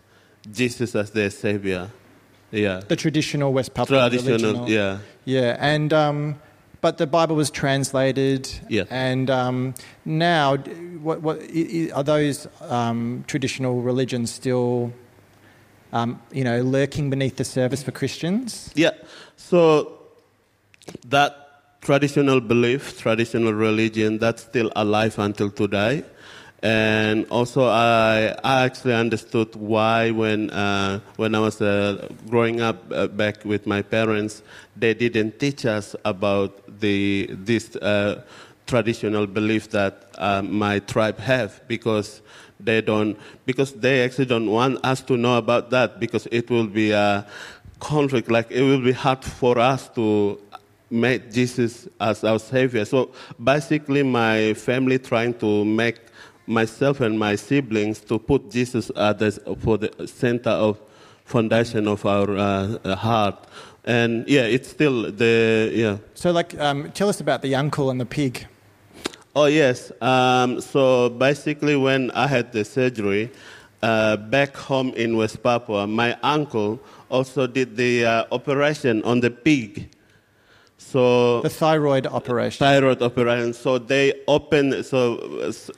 Jesus 0.53 0.95
as 0.95 1.11
their 1.11 1.31
savior. 1.31 1.91
Yeah, 2.53 2.81
The 2.87 2.97
traditional 2.97 3.53
West 3.53 3.75
Papuan 3.75 4.09
traditional. 4.11 4.39
religion. 4.55 4.67
Yeah. 4.67 4.99
Yeah, 5.25 5.57
and 5.59 5.93
um, 5.93 6.37
but 6.81 6.99
the 6.99 7.07
Bible 7.07 7.35
was 7.35 7.51
translated, 7.51 8.49
Yeah. 8.69 8.85
and 8.91 9.29
um, 9.31 9.75
now, 10.05 10.57
what, 11.03 11.21
what 11.23 11.39
are 11.95 12.05
those 12.05 12.47
um, 12.61 13.25
traditional 13.27 13.83
religions 13.83 14.31
still, 14.33 14.93
um, 15.93 16.23
you 16.31 16.45
know, 16.45 16.61
lurking 16.63 17.11
beneath 17.11 17.37
the 17.37 17.45
surface 17.45 17.83
for 17.83 17.91
Christians? 17.91 18.71
Yeah. 18.77 18.91
So 19.37 19.99
that 21.09 21.81
traditional 21.81 22.41
belief, 22.41 23.01
traditional 23.01 23.53
religion, 23.53 24.19
that's 24.19 24.43
still 24.43 24.71
alive 24.77 25.19
until 25.19 25.51
today. 25.51 26.05
And 26.67 27.27
also, 27.31 27.69
I, 27.69 28.35
I 28.43 28.65
actually 28.65 28.95
understood 28.95 29.55
why 29.55 30.11
when, 30.11 30.51
uh, 30.51 30.99
when 31.15 31.37
I 31.37 31.39
was 31.39 31.61
uh, 31.61 32.09
growing 32.29 32.61
up 32.61 32.79
uh, 32.91 33.07
back 33.07 33.45
with 33.45 33.69
my 33.69 33.83
parents, 33.83 34.43
they 34.75 34.93
didn't 34.93 35.39
teach 35.39 35.65
us 35.65 35.95
about 36.05 36.81
the, 36.81 37.31
this 37.31 37.77
uh, 37.77 38.23
traditional 38.67 39.29
belief 39.29 39.71
that 39.71 40.11
uh, 40.19 40.43
my 40.43 40.81
tribe 40.81 41.21
have 41.21 41.61
because 41.69 42.21
they 42.59 42.81
don't 42.81 43.17
because 43.45 43.73
they 43.75 44.03
actually 44.03 44.25
don't 44.25 44.51
want 44.51 44.85
us 44.85 45.03
to 45.03 45.17
know 45.17 45.37
about 45.37 45.71
that 45.71 46.01
because 46.01 46.27
it 46.33 46.51
will 46.51 46.67
be 46.67 46.91
a 46.91 47.25
conflict. 47.79 48.29
Like 48.29 48.51
it 48.51 48.63
will 48.63 48.81
be 48.81 48.93
hard 48.93 49.23
for 49.25 49.61
us 49.61 49.89
to 49.91 50.41
make 50.91 51.33
jesus 51.33 51.89
as 52.01 52.25
our 52.25 52.39
savior. 52.39 52.85
So 52.85 53.11
basically 53.43 54.03
my 54.03 54.55
family 54.55 54.99
trying 54.99 55.35
to 55.35 55.65
make 55.65 55.99
myself 56.47 57.01
and 57.01 57.19
my 57.19 57.37
siblings 57.37 58.01
to 58.01 58.19
put 58.19 58.51
jesus 58.51 58.91
at 58.97 59.19
the, 59.19 59.31
for 59.61 59.79
the 59.79 59.91
center 60.07 60.51
of 60.51 60.81
foundation 61.25 61.89
of 61.89 62.05
our 62.07 62.37
uh, 62.37 62.97
heart 62.97 63.47
and 63.85 64.29
yeah 64.29 64.43
it's 64.43 64.69
still 64.69 65.11
the 65.11 65.71
yeah 65.75 65.97
So, 66.15 66.33
like, 66.33 66.59
um, 66.59 66.91
tell 66.93 67.09
us 67.09 67.21
about 67.21 67.43
the 67.43 67.55
uncle 67.55 67.91
and 67.91 68.01
the 68.01 68.07
pig. 68.07 68.47
Oh 69.35 69.47
yes. 69.47 69.93
Um, 70.01 70.61
so 70.61 71.11
basically, 71.11 71.77
when 71.77 72.11
I 72.13 72.27
had 72.27 72.53
the 72.53 72.65
surgery 72.65 73.31
uh, 73.83 74.17
back 74.17 74.57
home 74.57 74.91
in 74.97 75.17
West 75.17 75.43
Papua, 75.43 75.87
my 75.87 76.17
uncle 76.23 76.81
also 77.11 77.47
did 77.47 77.77
the 77.77 78.05
uh, 78.05 78.25
operation 78.33 79.03
on 79.05 79.21
the 79.21 79.31
pig. 79.31 79.91
So 80.97 81.43
The 81.43 81.51
thyroid 81.51 82.07
operation. 82.07 82.65
thyroid 82.65 83.03
operation. 83.03 83.53
So 83.53 83.77
they 83.77 84.15
opened. 84.27 84.73
So 84.87 85.01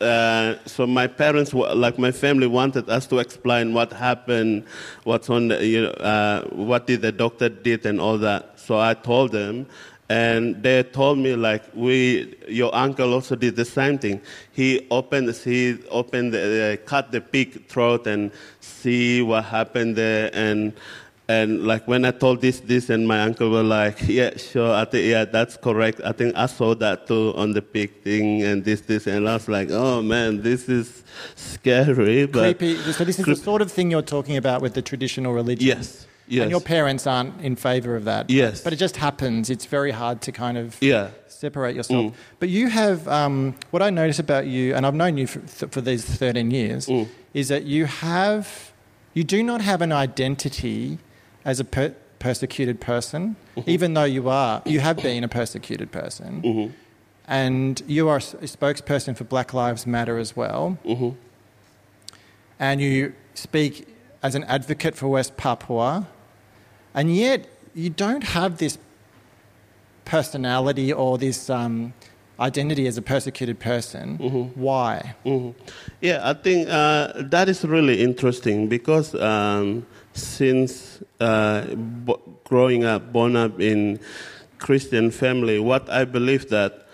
uh, 0.01 0.55
so 0.65 0.87
my 0.87 1.09
parents, 1.09 1.53
wa- 1.53 1.73
like 1.73 1.99
my 1.99 2.13
family, 2.13 2.47
wanted 2.47 2.89
us 2.89 3.05
to 3.09 3.19
explain 3.19 3.75
what 3.75 3.93
happened, 3.93 4.63
what's 5.03 5.29
on, 5.29 5.49
the, 5.49 5.67
you 5.67 5.83
know, 5.83 5.91
uh, 6.13 6.43
what 6.69 6.87
did 6.87 7.03
the 7.03 7.11
doctor 7.11 7.49
did, 7.49 7.85
and 7.85 8.01
all 8.01 8.17
that. 8.19 8.61
So 8.61 8.79
I 8.79 8.95
told 8.95 9.33
them, 9.33 9.67
and 10.09 10.63
they 10.63 10.85
told 10.85 11.19
me 11.19 11.35
like 11.35 11.65
we, 11.75 12.37
your 12.47 12.73
uncle 12.73 13.13
also 13.13 13.35
did 13.35 13.57
the 13.57 13.65
same 13.65 13.99
thing. 13.99 14.21
He 14.53 14.87
opened, 14.89 15.35
he 15.35 15.79
opened, 15.91 16.33
the, 16.35 16.79
uh, 16.81 16.87
cut 16.89 17.11
the 17.11 17.21
pig 17.21 17.67
throat 17.67 18.07
and 18.07 18.31
see 18.61 19.21
what 19.23 19.47
happened 19.47 19.97
there, 19.97 20.31
and. 20.33 20.75
And 21.31 21.67
like 21.67 21.87
when 21.87 22.07
I 22.07 22.11
told 22.11 22.41
this, 22.41 22.61
this, 22.61 22.89
and 22.89 23.07
my 23.07 23.21
uncle 23.21 23.51
were 23.51 23.63
like, 23.63 23.99
"Yeah, 24.09 24.35
sure. 24.39 24.73
I 24.75 24.87
think 24.87 25.07
yeah, 25.07 25.27
that's 25.27 25.59
correct. 25.59 26.01
I 26.03 26.13
think 26.13 26.35
I 26.37 26.47
saw 26.47 26.75
that 26.77 27.07
too 27.07 27.35
on 27.37 27.53
the 27.53 27.61
pig 27.61 28.03
thing, 28.03 28.43
and 28.43 28.65
this, 28.65 28.81
this." 28.83 29.07
And 29.07 29.29
I 29.29 29.35
was 29.35 29.47
like, 29.47 29.69
"Oh 29.71 30.01
man, 30.01 30.41
this 30.43 30.69
is 30.71 31.05
scary." 31.37 32.27
But 32.27 32.57
Creepy. 32.59 32.77
So, 32.93 33.05
this 33.05 33.19
is 33.19 33.27
the 33.27 33.37
sort 33.37 33.61
of 33.63 33.71
thing 33.71 33.91
you're 33.91 34.01
talking 34.03 34.37
about 34.39 34.63
with 34.63 34.73
the 34.73 34.81
traditional 34.83 35.35
religion. 35.35 35.67
yes, 35.69 36.07
yes, 36.29 36.43
And 36.43 36.51
your 36.51 36.61
parents 36.63 37.07
aren't 37.07 37.41
in 37.43 37.57
favour 37.57 37.95
of 37.97 38.05
that. 38.05 38.31
Yes. 38.31 38.63
But 38.63 38.73
it 38.73 38.77
just 38.77 38.97
happens. 38.97 39.51
It's 39.51 39.67
very 39.67 39.91
hard 39.91 40.23
to 40.23 40.33
kind 40.33 40.57
of 40.57 40.77
yeah, 40.81 41.11
separate 41.27 41.77
yourself. 41.77 42.07
Mm. 42.07 42.15
But 42.41 42.49
you 42.49 42.69
have, 42.69 43.07
um, 43.09 43.55
what 43.71 43.83
I 43.83 43.91
notice 43.91 44.19
about 44.19 44.47
you, 44.47 44.75
and 44.75 44.87
I've 44.87 44.95
known 44.95 45.17
you 45.19 45.27
for, 45.27 45.69
for 45.69 45.81
these 45.83 46.05
13 46.07 46.51
years, 46.51 46.87
Mm. 46.87 47.07
is 47.35 47.49
that 47.49 47.65
you 47.65 47.85
have, 47.87 48.73
you 49.15 49.25
do 49.25 49.43
not 49.43 49.61
have 49.61 49.83
an 49.83 49.93
identity 49.93 50.99
as 51.45 51.61
a 51.61 51.65
per- 51.65 51.95
persecuted 52.19 52.81
person, 52.81 53.37
Mm-hmm. 53.57 53.71
even 53.71 53.95
though 53.95 54.05
you 54.05 54.29
are, 54.29 54.63
you 54.67 54.81
have 54.81 54.97
been 54.99 55.23
a 55.25 55.29
persecuted 55.29 55.91
person. 55.93 56.43
Mhm. 56.43 56.73
And 57.29 57.83
you 57.87 58.09
are 58.09 58.17
a 58.17 58.21
spokesperson 58.57 59.17
for 59.17 59.25
Black 59.25 59.53
Lives 59.53 59.87
Matter 59.87 60.19
as 60.19 60.35
well. 60.37 60.79
Mhm. 60.85 61.15
And 62.59 62.81
you 62.81 63.13
speak 63.35 63.87
as 64.23 64.35
an 64.35 64.45
advocate 64.45 64.97
for 64.97 65.09
West 65.09 65.37
Papua. 65.37 66.07
And 66.95 67.15
yet, 67.15 67.47
you 67.75 67.91
don't 67.91 68.25
have 68.25 68.59
this 68.59 68.79
personality 70.05 70.93
or 70.93 71.19
this 71.19 71.51
um, 71.51 71.93
identity 72.41 72.87
as 72.87 72.97
a 72.97 73.03
persecuted 73.03 73.59
person. 73.59 74.19
Mm-hmm. 74.19 74.61
Why? 74.61 75.15
Mhm. 75.25 75.55
Yeah, 76.01 76.21
I 76.25 76.33
think 76.35 76.69
uh, 76.69 77.13
that 77.17 77.49
is 77.49 77.65
really 77.65 78.01
interesting 78.03 78.69
because 78.69 79.15
um, 79.15 79.87
since 80.21 81.03
uh, 81.21 81.65
bo- 81.75 82.21
growing 82.45 82.85
up, 82.85 83.13
born 83.13 83.37
up 83.37 83.61
in 83.61 84.01
Christian 84.59 85.11
family, 85.11 85.59
what 85.59 85.89
I 85.89 86.05
believe 86.05 86.49
that 86.51 86.89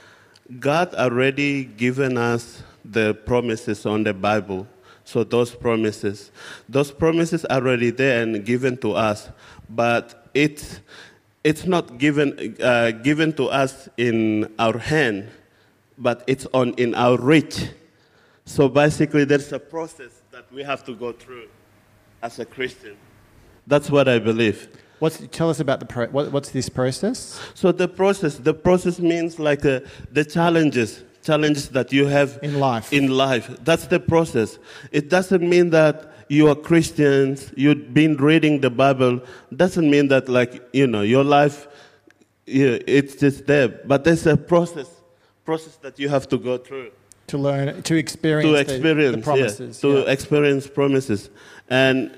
God 0.61 0.95
already 0.95 1.65
given 1.65 2.19
us 2.19 2.63
the 2.85 3.15
promises 3.15 3.87
on 3.87 4.05
the 4.05 4.13
Bible. 4.13 4.67
So 5.05 5.25
those 5.25 5.55
promises, 5.55 6.31
those 6.69 6.91
promises 6.91 7.45
are 7.47 7.57
already 7.57 7.91
there 7.91 8.23
and 8.23 8.45
given 8.45 8.77
to 8.79 8.93
us, 8.93 9.29
but 9.69 10.29
it's 10.35 10.81
it's 11.43 11.67
not 11.67 11.99
given 11.99 12.57
uh, 12.61 12.91
given 12.91 13.33
to 13.35 13.49
us 13.49 13.89
in 13.99 14.53
our 14.59 14.79
hand, 14.79 15.29
but 15.99 16.25
it's 16.27 16.47
on 16.55 16.73
in 16.75 16.95
our 16.95 17.19
reach. 17.19 17.69
So 18.47 18.69
basically, 18.69 19.25
there's 19.25 19.53
a 19.53 19.59
process 19.59 20.23
that 20.31 20.51
we 20.53 20.63
have 20.63 20.85
to 20.85 20.95
go 20.95 21.13
through 21.13 21.49
as 22.23 22.39
a 22.39 22.45
Christian. 22.45 22.97
That's 23.67 23.91
what 23.91 24.09
I 24.09 24.19
believe. 24.19 24.69
What's, 24.99 25.23
tell 25.33 25.51
us 25.51 25.61
about 25.61 25.81
the 25.81 25.87
pro- 25.87 26.07
what, 26.09 26.33
what's 26.33 26.51
this 26.51 26.69
process? 26.69 27.41
So 27.55 27.73
the 27.73 27.89
process, 27.89 28.37
the 28.37 28.55
process 28.55 28.99
means 29.01 29.39
like 29.39 29.65
uh, 29.65 29.81
the 30.13 30.25
challenges, 30.25 31.03
challenges 31.23 31.69
that 31.71 31.93
you 31.93 32.07
have 32.07 32.39
In 32.43 32.61
life. 32.61 32.93
In 32.93 33.09
life, 33.09 33.51
that's 33.65 33.87
the 33.87 34.01
process. 34.01 34.59
It 34.93 35.11
doesn't 35.11 35.43
mean 35.43 35.71
that 35.71 36.13
you 36.29 36.49
are 36.49 36.55
Christians, 36.55 37.53
you've 37.57 37.93
been 37.93 38.17
reading 38.17 38.61
the 38.61 38.71
Bible. 38.71 39.21
Doesn't 39.55 39.91
mean 39.91 40.09
that 40.09 40.29
like 40.29 40.63
you 40.73 40.87
know 40.87 41.03
your 41.03 41.25
life, 41.25 41.67
yeah, 42.47 42.79
it's 42.87 43.17
just 43.17 43.47
there. 43.47 43.69
But 43.69 44.05
there's 44.05 44.27
a 44.27 44.37
process, 44.37 44.89
process 45.45 45.77
that 45.77 45.99
you 45.99 46.09
have 46.09 46.27
to 46.29 46.39
go 46.39 46.57
through 46.57 46.93
To 47.29 47.39
learn, 47.39 47.83
to 47.83 47.95
experience, 47.97 48.47
to 48.47 48.53
the- 48.53 48.61
experience 48.61 49.17
the, 49.17 49.23
promises. 49.23 49.83
yeah, 49.85 49.91
to 49.91 49.99
yeah. 50.01 50.13
experience 50.13 50.67
promises 50.67 51.31
and 51.69 52.17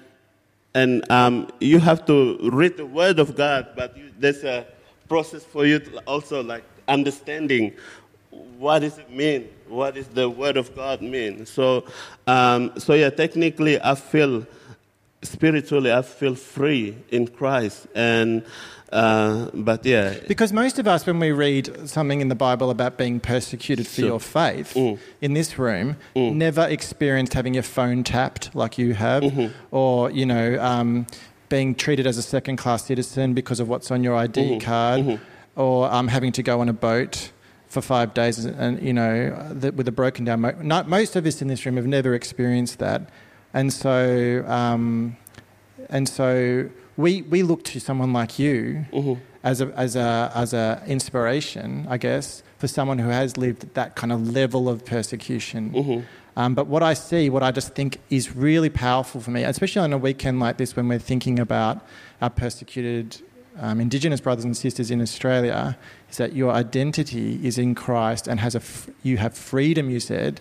and 0.77 1.11
um, 1.11 1.49
you 1.59 1.79
have 1.79 2.05
to 2.05 2.39
read 2.53 2.77
the 2.77 2.85
word 2.85 3.19
of 3.19 3.35
god 3.35 3.69
but 3.75 3.97
you, 3.97 4.11
there's 4.19 4.45
a 4.45 4.67
process 5.09 5.43
for 5.43 5.65
you 5.65 5.79
to 5.79 5.99
also 6.01 6.43
like 6.43 6.65
understanding 6.87 7.73
what 8.59 8.81
does 8.81 8.99
it 8.99 9.11
mean 9.11 9.49
what 9.69 9.95
does 9.95 10.07
the 10.09 10.29
word 10.29 10.57
of 10.57 10.75
god 10.77 11.03
mean. 11.03 11.45
So 11.47 11.85
um, 12.27 12.79
so 12.79 12.93
yeah 12.95 13.11
technically 13.11 13.81
i 13.81 13.95
feel 13.95 14.47
spiritually 15.27 15.93
i 15.93 16.03
feel 16.03 16.35
free 16.35 16.97
in 17.11 17.27
christ 17.27 17.87
and 17.95 18.43
uh, 18.93 19.51
but 19.53 19.85
yeah 19.85 20.15
Because 20.29 20.53
most 20.53 20.79
of 20.79 20.87
us, 20.87 21.05
when 21.07 21.19
we 21.19 21.33
read 21.33 21.89
something 21.89 22.21
in 22.21 22.29
the 22.29 22.37
Bible 22.37 22.71
about 22.71 22.97
being 22.97 23.19
persecuted 23.19 23.85
for 23.87 24.01
Sure. 24.01 24.07
your 24.07 24.21
faith 24.21 24.75
Mm. 24.75 24.99
in 25.21 25.35
this 25.35 25.59
room, 25.59 25.97
Mm. 26.15 26.35
never 26.37 26.65
experienced 26.69 27.35
having 27.35 27.55
your 27.55 27.65
phone 27.65 28.05
tapped 28.05 28.55
like 28.55 28.79
you 28.79 28.95
have, 28.95 29.25
Mhm. 29.25 29.51
or 29.73 30.11
you 30.12 30.25
know, 30.25 30.57
um, 30.62 31.07
being 31.49 31.75
treated 31.75 32.07
as 32.07 32.17
a 32.17 32.23
second-class 32.23 32.85
citizen 32.87 33.35
because 33.35 33.59
of 33.59 33.69
what's 33.69 33.91
on 33.91 34.05
your 34.05 34.15
ID 34.15 34.41
Mhm. 34.41 34.61
card, 34.61 35.01
Mhm. 35.05 35.19
or 35.57 35.93
um, 35.93 36.07
having 36.07 36.31
to 36.33 36.43
go 36.45 36.61
on 36.61 36.69
a 36.69 36.73
boat 36.73 37.31
for 37.69 37.83
five 37.83 38.15
days, 38.15 38.45
and 38.45 38.81
you 38.81 38.93
know, 38.93 39.35
the, 39.51 39.73
with 39.73 39.89
a 39.89 39.93
broken 39.93 40.25
down. 40.25 40.41
Mo- 40.43 40.55
not, 40.62 40.89
most 40.89 41.17
of 41.17 41.27
us 41.27 41.43
in 41.43 41.49
this 41.49 41.67
room 41.67 41.77
have 41.77 41.89
never 41.89 42.15
experienced 42.15 42.79
that, 42.79 43.01
and 43.57 43.73
so. 43.73 44.45
Um, 44.47 45.16
and 45.88 46.09
so 46.09 46.69
we, 46.97 47.23
we 47.23 47.42
look 47.51 47.62
to 47.73 47.79
someone 47.81 48.12
like 48.12 48.38
you 48.40 48.87
Mhm. 48.92 49.19
as 49.45 49.61
a, 49.61 49.66
as 49.77 49.95
a 49.95 50.33
as 50.35 50.53
a 50.55 50.83
inspiration, 50.87 51.87
I 51.88 51.97
guess, 51.99 52.42
for 52.59 52.66
someone 52.69 52.99
who 52.99 53.11
has 53.11 53.37
lived 53.37 53.62
that 53.75 53.95
kind 54.01 54.12
of 54.12 54.21
level 54.40 54.69
of 54.69 54.85
persecution. 54.85 55.62
Mhm. 55.73 56.03
Um, 56.37 56.55
but 56.55 56.66
what 56.66 56.83
I 56.83 56.95
see, 56.95 57.31
what 57.31 57.42
I 57.42 57.51
just 57.53 57.75
think 57.75 57.99
is 58.11 58.35
really 58.37 58.69
powerful 58.71 59.21
for 59.21 59.31
me, 59.31 59.42
especially 59.45 59.83
on 59.83 59.92
a 59.92 59.99
weekend 59.99 60.40
like 60.40 60.57
this 60.57 60.75
when 60.77 60.88
we're 60.88 60.99
thinking 61.12 61.38
about 61.38 61.77
our 62.21 62.31
persecuted 62.31 63.07
um, 63.61 63.81
Indigenous 63.81 64.21
brothers 64.21 64.45
and 64.45 64.55
sisters 64.57 64.90
in 64.90 65.01
Australia, 65.01 65.79
is 66.11 66.16
that 66.16 66.31
your 66.35 66.51
identity 66.53 67.29
is 67.49 67.57
in 67.59 67.75
Christ 67.75 68.27
and 68.29 68.40
has 68.40 68.55
a 68.55 68.59
f- 68.59 68.88
you 69.03 69.16
have 69.19 69.35
freedom. 69.35 69.88
You 69.90 70.01
said. 70.01 70.40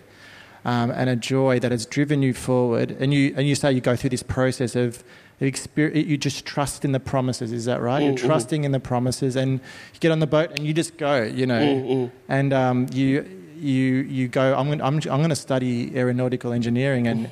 Um, 0.66 0.90
and 0.90 1.08
a 1.08 1.16
joy 1.16 1.58
that 1.60 1.70
has 1.72 1.86
driven 1.86 2.20
you 2.22 2.34
forward. 2.34 2.90
And 3.00 3.14
you, 3.14 3.32
and 3.36 3.46
you 3.48 3.54
say 3.54 3.72
you 3.72 3.80
go 3.80 3.96
through 3.96 4.10
this 4.10 4.22
process 4.22 4.76
of 4.76 5.02
you 5.40 6.16
just 6.16 6.44
trust 6.46 6.84
in 6.84 6.92
the 6.92 7.00
promises. 7.00 7.52
Is 7.52 7.64
that 7.66 7.80
right? 7.80 8.02
You're 8.02 8.14
Mm-hmm. 8.14 8.26
trusting 8.26 8.64
in 8.64 8.72
the 8.72 8.80
promises, 8.80 9.36
and 9.36 9.60
you 9.94 10.00
get 10.00 10.10
on 10.10 10.18
the 10.20 10.26
boat 10.26 10.50
and 10.56 10.66
you 10.66 10.72
just 10.74 10.96
go. 10.98 11.22
You 11.22 11.46
know, 11.46 11.60
Mm-hmm. 11.60 12.16
and 12.28 12.52
um, 12.52 12.86
you 12.92 13.24
you 13.58 13.84
you 14.18 14.28
go. 14.28 14.54
I'm 14.58 14.66
going. 14.66 14.80
I'm, 14.82 14.94
I'm 14.96 15.20
going 15.24 15.28
to 15.30 15.36
study 15.48 15.92
aeronautical 15.96 16.52
engineering, 16.52 17.06
and 17.06 17.30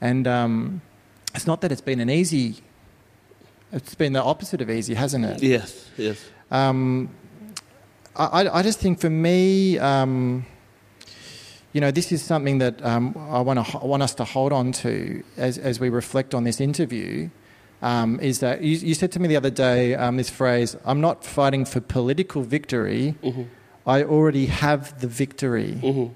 and 0.00 0.26
um, 0.26 0.82
it's 1.34 1.46
not 1.46 1.60
that 1.62 1.70
it's 1.72 1.80
been 1.90 2.00
an 2.00 2.10
easy. 2.10 2.56
It's 3.72 3.94
been 3.94 4.12
the 4.12 4.22
opposite 4.22 4.60
of 4.60 4.68
easy, 4.70 4.94
hasn't 4.94 5.24
it? 5.24 5.42
Yes, 5.42 5.90
yes. 5.96 6.18
Um, 6.50 7.08
I, 8.16 8.24
I- 8.42 8.58
I 8.58 8.62
just 8.62 8.78
think 8.80 9.00
for 9.00 9.10
me, 9.10 9.78
um, 9.78 10.44
you 11.74 11.80
know, 11.80 11.90
this 11.90 12.12
is 12.12 12.22
something 12.22 12.58
that 12.58 12.82
um, 12.84 13.14
I 13.18 13.40
want 13.40 13.66
to 13.66 13.78
want 13.78 14.02
us 14.02 14.14
to 14.14 14.24
hold 14.24 14.52
on 14.52 14.70
to 14.84 15.22
as 15.36 15.58
as 15.58 15.80
we 15.80 15.88
reflect 15.90 16.32
on 16.32 16.44
this 16.44 16.60
interview. 16.60 17.28
Um, 17.82 18.20
is 18.20 18.38
that 18.38 18.62
you, 18.62 18.76
you 18.78 18.94
said 18.94 19.10
to 19.12 19.20
me 19.20 19.28
the 19.28 19.36
other 19.36 19.50
day 19.50 19.94
um, 19.94 20.16
this 20.16 20.30
phrase? 20.30 20.76
I'm 20.86 21.00
not 21.00 21.24
fighting 21.24 21.64
for 21.66 21.80
political 21.80 22.42
victory. 22.42 23.16
I 23.86 24.04
already 24.04 24.46
have 24.46 25.00
the 25.00 25.08
victory. 25.08 25.78
Mm-hmm. 25.82 26.12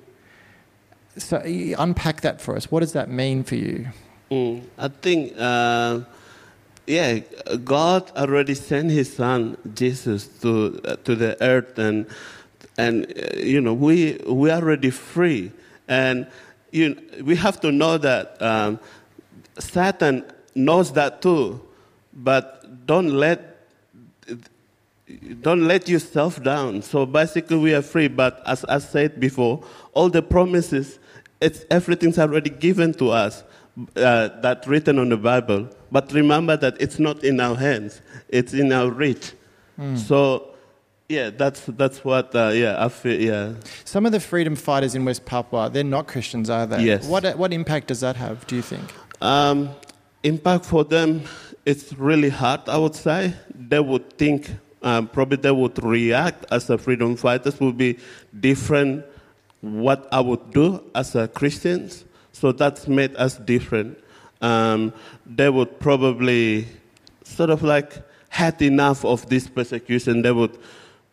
So 1.19 1.43
unpack 1.79 2.21
that 2.21 2.41
for 2.41 2.57
us. 2.57 2.71
What 2.71 2.81
does 2.81 2.93
that 2.93 3.11
mean 3.11 3.43
for 3.43 3.57
you? 3.57 3.89
Mm, 4.31 4.63
I 4.79 4.89
think, 4.89 5.35
uh, 5.37 6.01
yeah, 6.87 7.19
God 7.65 8.11
already 8.17 8.55
sent 8.55 8.91
His 8.93 9.13
Son 9.13 9.57
Jesus 9.75 10.29
to 10.41 10.81
uh, 10.85 10.97
to 11.05 11.17
the 11.17 11.37
earth, 11.43 11.79
and 11.79 12.07
and 12.79 13.05
uh, 13.07 13.37
you 13.37 13.61
know 13.61 13.75
we 13.75 14.19
we 14.27 14.51
are 14.51 14.63
already 14.63 14.91
free, 14.91 15.53
and 15.89 16.27
you 16.71 16.97
we 17.23 17.37
have 17.37 17.61
to 17.61 17.71
know 17.73 17.99
that 17.99 18.41
um, 18.41 18.81
Satan 19.59 20.25
knows 20.55 20.93
that 20.93 21.21
too, 21.21 21.61
but 22.15 22.87
don't 22.87 23.11
let 23.11 23.57
don't 25.41 25.67
let 25.67 25.89
yourself 25.89 26.43
down. 26.43 26.83
So 26.83 27.05
basically, 27.07 27.57
we 27.59 27.75
are 27.75 27.83
free. 27.83 28.09
But 28.09 28.43
as 28.47 28.65
I 28.67 28.79
said 28.79 29.19
before, 29.21 29.63
all 29.93 30.09
the 30.09 30.23
promises, 30.23 30.99
it's 31.41 31.65
everything's 31.71 32.19
already 32.19 32.51
given 32.51 32.95
to 32.95 33.11
us. 33.11 33.43
Uh, 33.95 34.29
that 34.41 34.67
written 34.67 34.99
on 34.99 35.09
the 35.09 35.17
Bible. 35.17 35.69
But 35.93 36.13
remember 36.13 36.57
that 36.57 36.81
it's 36.81 36.99
not 36.99 37.23
in 37.23 37.39
our 37.41 37.55
hands; 37.55 38.01
it's 38.29 38.53
in 38.53 38.73
our 38.73 38.91
reach. 38.91 39.33
So, 39.95 40.49
yeah, 41.09 41.31
that's 41.31 41.65
that's 41.67 42.05
what. 42.05 42.35
Uh, 42.35 42.51
yeah, 42.55 42.85
I 42.85 42.89
feel. 42.89 43.21
Yeah. 43.21 43.55
Some 43.85 44.07
of 44.07 44.13
the 44.13 44.21
freedom 44.21 44.57
fighters 44.57 44.95
in 44.95 45.05
West 45.05 45.25
Papua, 45.25 45.71
they're 45.71 45.85
not 45.85 46.07
Christians, 46.07 46.51
are 46.51 46.67
they? 46.67 46.83
Yes. 46.85 47.09
What 47.09 47.37
what 47.39 47.53
impact 47.53 47.89
does 47.89 48.01
that 48.01 48.17
have? 48.17 48.47
Do 48.47 48.57
you 48.57 48.63
think? 48.63 48.93
Um, 49.21 49.71
impact 50.23 50.67
for 50.67 50.85
them, 50.85 51.23
it's 51.65 51.93
really 51.95 52.29
hard, 52.29 52.69
I 52.69 52.79
would 52.79 52.95
say. 52.95 53.35
They 53.55 53.81
would 53.81 54.17
think, 54.17 54.51
um, 54.83 55.09
probably 55.09 55.39
they 55.39 55.51
would 55.51 55.83
react 55.83 56.45
as 56.51 56.71
a 56.71 56.79
freedom 56.79 57.17
fighters 57.17 57.59
would 57.61 57.77
be 57.77 57.99
different 58.39 59.05
what 59.61 60.09
I 60.13 60.21
would 60.21 60.53
do 60.53 60.83
as 60.95 61.15
a 61.15 61.27
Christians. 61.27 62.05
So 62.33 62.53
that's 62.53 62.87
made 62.87 63.17
us 63.17 63.37
different. 63.37 63.99
Um, 64.41 64.93
they 65.27 65.51
would 65.51 65.81
probably 65.81 66.69
sort 67.25 67.51
of 67.51 67.63
like 67.63 67.93
had 68.29 68.63
enough 68.63 69.05
of 69.05 69.29
this 69.29 69.49
persecution. 69.49 70.23
They 70.23 70.31
would 70.31 70.57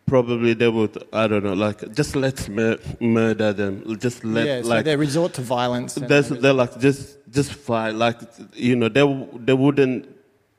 probably 0.06 0.54
they 0.54 0.68
would 0.68 1.04
I 1.12 1.26
don't 1.26 1.44
know 1.44 1.54
like 1.54 1.92
just 1.92 2.16
let's 2.16 2.48
mur- 2.48 2.78
murder 3.00 3.52
them. 3.52 3.98
Just 3.98 4.24
let 4.24 4.46
yeah, 4.46 4.62
so 4.62 4.68
like 4.68 4.84
they 4.84 4.96
resort 4.96 5.34
to 5.34 5.42
violence. 5.42 5.96
and 5.96 6.08
there's, 6.08 6.28
they 6.28 6.38
they're 6.38 6.52
like 6.52 6.78
just 6.78 7.18
just 7.30 7.52
fight 7.52 7.94
like 7.94 8.18
you 8.54 8.76
know 8.76 8.88
they 8.88 9.04
they 9.44 9.52
wouldn't 9.52 10.08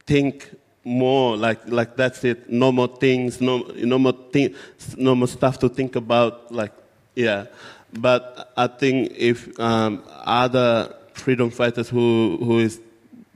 think 0.05 0.49
more 0.83 1.35
like 1.35 1.59
like 1.67 1.97
that's 1.97 2.23
it 2.23 2.49
no 2.49 2.71
more 2.71 2.87
things 2.87 3.41
no 3.41 3.57
no 3.75 3.99
more 3.99 4.13
thing, 4.31 4.55
no 4.95 5.15
more 5.15 5.27
stuff 5.27 5.59
to 5.59 5.67
think 5.67 5.95
about 5.97 6.49
like 6.51 6.71
yeah 7.15 7.45
but 7.93 8.51
I 8.55 8.67
think 8.67 9.13
if 9.15 9.57
um, 9.59 10.03
other 10.07 10.95
freedom 11.13 11.49
fighters 11.49 11.89
who 11.89 12.37
who 12.41 12.59
is 12.59 12.79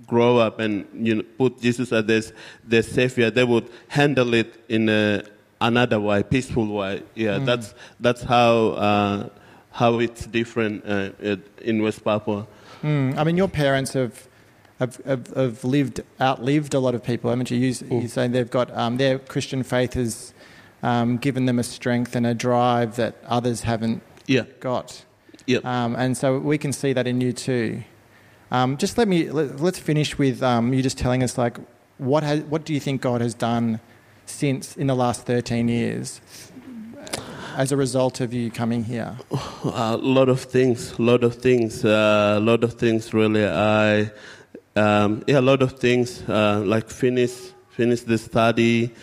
grow 0.07 0.37
up 0.37 0.59
and 0.59 0.85
you 0.93 1.15
know 1.15 1.23
put 1.37 1.61
Jesus 1.61 1.91
as 1.91 2.05
their, 2.05 2.21
their 2.65 2.83
savior 2.83 3.31
they 3.31 3.43
would 3.43 3.69
handle 3.87 4.33
it 4.33 4.53
in 4.67 4.89
a, 4.89 5.23
another 5.61 5.99
way 5.99 6.23
peaceful 6.23 6.67
way 6.67 7.01
yeah 7.15 7.37
that's 7.39 7.73
that's 7.99 8.23
how 8.23 8.53
uh, 8.71 9.29
how 9.71 9.99
it's 9.99 10.25
different 10.25 10.83
uh, 10.85 11.11
in 11.61 11.81
West 11.81 12.03
Papua. 12.03 12.45
Mm, 12.83 13.17
I 13.17 13.23
mean, 13.23 13.37
your 13.37 13.47
parents 13.47 13.93
have, 13.93 14.27
have, 14.79 14.97
have, 15.05 15.27
have 15.27 15.63
lived, 15.63 16.01
outlived 16.19 16.73
a 16.73 16.79
lot 16.79 16.93
of 16.93 17.01
people, 17.03 17.29
haven't 17.29 17.49
you? 17.51 17.57
You, 17.57 17.73
you 18.01 18.07
say 18.09 18.27
they've 18.27 18.49
got, 18.49 18.75
um, 18.75 18.97
their 18.97 19.17
Christian 19.17 19.63
faith 19.63 19.93
has 19.93 20.33
um, 20.83 21.15
given 21.17 21.45
them 21.45 21.57
a 21.57 21.63
strength 21.63 22.17
and 22.17 22.27
a 22.27 22.33
drive 22.33 22.97
that 22.97 23.15
others 23.27 23.61
haven't 23.61 24.01
Yeah, 24.27 24.43
got. 24.59 25.05
yeah. 25.47 25.59
Um, 25.63 25.95
and 25.95 26.17
so 26.17 26.37
we 26.39 26.57
can 26.57 26.73
see 26.73 26.91
that 26.91 27.07
in 27.07 27.21
you 27.21 27.31
too. 27.31 27.83
Um, 28.51 28.75
just 28.75 28.97
let 28.97 29.07
me, 29.07 29.29
let, 29.29 29.61
let's 29.61 29.79
finish 29.79 30.17
with 30.17 30.43
um, 30.43 30.73
you 30.73 30.81
just 30.83 30.97
telling 30.97 31.23
us, 31.23 31.37
like, 31.37 31.57
what, 31.97 32.23
has, 32.23 32.41
what 32.41 32.65
do 32.65 32.73
you 32.73 32.81
think 32.81 33.01
God 33.01 33.21
has 33.21 33.33
done 33.33 33.79
since 34.31 34.77
in 34.77 34.87
the 34.87 34.95
last 34.95 35.25
13 35.25 35.67
years 35.67 36.21
as 37.57 37.71
a 37.71 37.77
result 37.77 38.21
of 38.21 38.33
you 38.33 38.49
coming 38.49 38.83
here? 38.83 39.17
a 39.63 39.97
lot 39.97 40.29
of 40.29 40.41
things, 40.41 40.93
a 40.97 41.01
lot 41.01 41.23
of 41.23 41.35
things, 41.35 41.83
a 41.83 42.39
lot 42.41 42.63
of 42.63 42.73
things. 42.73 43.13
Really, 43.13 43.45
I 43.45 44.11
um, 44.75 45.23
yeah, 45.27 45.39
a 45.39 45.41
lot 45.41 45.61
of 45.61 45.73
things. 45.79 46.23
Uh, 46.27 46.61
like 46.65 46.89
finish 46.89 47.33
finish 47.69 48.01
the 48.01 48.17
study, 48.17 48.93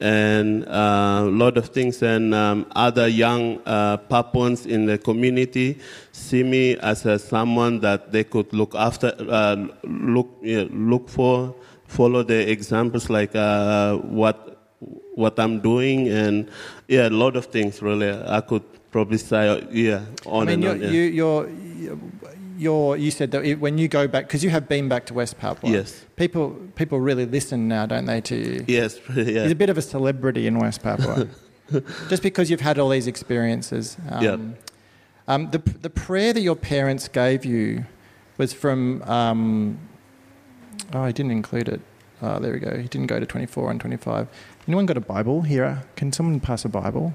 and 0.00 0.66
uh, 0.68 1.22
a 1.22 1.30
lot 1.30 1.56
of 1.56 1.68
things. 1.68 2.02
And 2.02 2.34
um, 2.34 2.66
other 2.74 3.08
young 3.08 3.60
uh, 3.66 3.96
Papuans 3.96 4.66
in 4.66 4.86
the 4.86 4.98
community 4.98 5.78
see 6.12 6.42
me 6.42 6.76
as 6.78 7.06
someone 7.22 7.80
that 7.80 8.12
they 8.12 8.24
could 8.24 8.52
look 8.52 8.74
after, 8.74 9.14
uh, 9.28 9.66
look 9.84 10.38
yeah, 10.42 10.64
look 10.70 11.08
for, 11.08 11.54
follow 11.86 12.22
the 12.22 12.50
examples 12.50 13.10
like 13.10 13.34
uh, 13.34 13.96
what 13.96 14.45
what 15.16 15.38
I'm 15.40 15.60
doing, 15.60 16.08
and 16.08 16.48
yeah, 16.86 17.08
a 17.08 17.10
lot 17.10 17.34
of 17.36 17.46
things. 17.46 17.82
Really, 17.82 18.10
I 18.12 18.40
could 18.40 18.62
probably 18.92 19.18
say 19.18 19.66
yeah 19.72 20.04
on 20.24 20.48
I 20.48 20.54
mean, 20.54 20.54
and 20.54 20.62
you're, 20.62 20.72
on. 20.72 20.80
yeah. 20.80 20.88
you, 20.90 21.00
you're, 21.02 21.48
you're, 22.58 22.96
you 22.96 23.10
said 23.10 23.30
that 23.32 23.44
it- 23.44 23.58
when 23.60 23.76
you 23.78 23.88
go 23.88 24.06
back, 24.06 24.26
because 24.28 24.44
you 24.44 24.50
have 24.50 24.68
been 24.68 24.88
back 24.88 25.06
to 25.06 25.14
West 25.14 25.38
Papua. 25.38 25.72
Yes. 25.72 26.04
People, 26.16 26.56
people 26.76 27.00
really 27.00 27.26
listen 27.26 27.68
now, 27.68 27.84
don't 27.86 28.06
they, 28.06 28.20
to 28.22 28.36
you? 28.36 28.64
Yes, 28.68 28.98
yeah. 29.14 29.24
You're 29.24 29.52
a 29.52 29.54
bit 29.54 29.68
of 29.70 29.76
a 29.78 29.82
celebrity 29.82 30.46
in 30.46 30.58
West 30.58 30.82
Papua. 30.82 31.28
Just 32.08 32.22
because 32.22 32.50
you've 32.50 32.60
had 32.60 32.78
all 32.78 32.88
these 32.90 33.06
experiences. 33.06 33.96
Um, 34.08 34.22
Yeah. 34.24 34.36
um, 35.28 35.50
the, 35.50 35.58
the 35.58 35.90
prayer 35.90 36.32
that 36.32 36.40
your 36.40 36.56
parents 36.56 37.08
gave 37.08 37.44
you 37.44 37.84
was 38.38 38.52
from. 38.52 39.02
Um, 39.02 39.78
oh, 40.94 41.00
I 41.02 41.12
didn't 41.12 41.32
include 41.32 41.68
it. 41.68 41.80
Oh, 42.22 42.38
there 42.38 42.52
we 42.52 42.60
go. 42.60 42.70
He 42.78 42.88
didn't 42.88 43.08
go 43.08 43.18
to 43.20 43.26
24 43.26 43.70
and 43.72 43.80
25. 43.80 44.28
Anyone 44.66 44.86
got 44.86 44.96
a 44.96 45.00
Bible 45.00 45.42
here? 45.42 45.84
Can 45.94 46.12
someone 46.12 46.40
pass 46.40 46.64
a 46.64 46.68
Bible? 46.68 47.14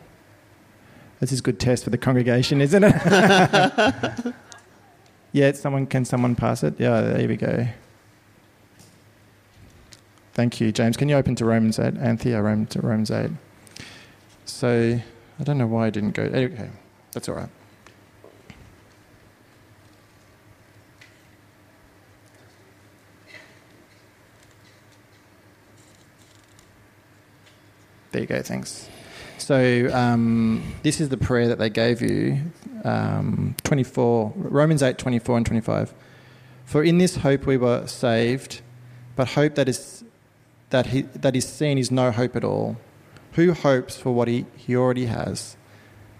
This 1.20 1.32
is 1.32 1.40
a 1.40 1.44
good 1.44 1.60
test 1.60 1.84
for 1.84 1.90
the 1.90 1.98
congregation, 1.98 2.62
isn't 2.62 2.84
it? 2.84 2.96
yeah, 5.34 5.52
someone 5.52 5.86
can 5.86 6.06
someone 6.06 6.36
pass 6.36 6.64
it? 6.64 6.80
Yeah, 6.80 7.02
there 7.02 7.28
we 7.28 7.36
go. 7.36 7.68
Thank 10.34 10.62
you, 10.62 10.72
James. 10.72 10.96
Can 10.96 11.10
you 11.10 11.16
open 11.18 11.36
to 11.36 11.46
Romans 11.46 11.78
8? 11.78 11.98
Anthea, 11.98 12.42
Rome, 12.42 12.66
to 12.68 12.80
Romans 12.82 13.12
8. 13.12 13.30
So, 14.46 15.00
I 15.40 15.44
don't 15.44 15.58
know 15.58 15.68
why 15.68 15.88
I 15.88 15.90
didn't 15.90 16.12
go. 16.12 16.24
Okay, 16.24 16.70
that's 17.12 17.28
all 17.28 17.36
right. 17.36 17.50
There 28.12 28.22
you 28.22 28.28
go, 28.28 28.42
thanks. 28.42 28.90
So, 29.38 29.90
um, 29.94 30.64
this 30.84 31.00
is 31.00 31.10
the 31.10 31.18
prayer 31.18 31.48
that 31.48 31.60
they 31.60 31.70
gave 31.70 32.02
you 32.02 32.42
um, 32.84 33.56
24, 33.64 34.34
Romans 34.36 34.84
8, 34.84 34.98
24 34.98 35.38
and 35.38 35.46
25. 35.46 35.94
For 36.66 36.84
in 36.84 36.98
this 36.98 37.18
hope 37.18 37.46
we 37.46 37.58
were 37.58 37.88
saved, 37.88 38.62
but 39.16 39.30
hope 39.30 39.56
that 39.56 39.68
is, 39.68 40.04
that, 40.70 40.88
he, 40.88 41.04
that 41.04 41.36
is 41.36 41.48
seen 41.48 41.78
is 41.78 41.90
no 41.90 42.12
hope 42.12 42.36
at 42.36 42.44
all. 42.44 42.78
Who 43.34 43.54
hopes 43.54 43.96
for 43.96 44.12
what 44.12 44.28
he, 44.28 44.46
he 44.56 44.76
already 44.76 45.06
has? 45.06 45.56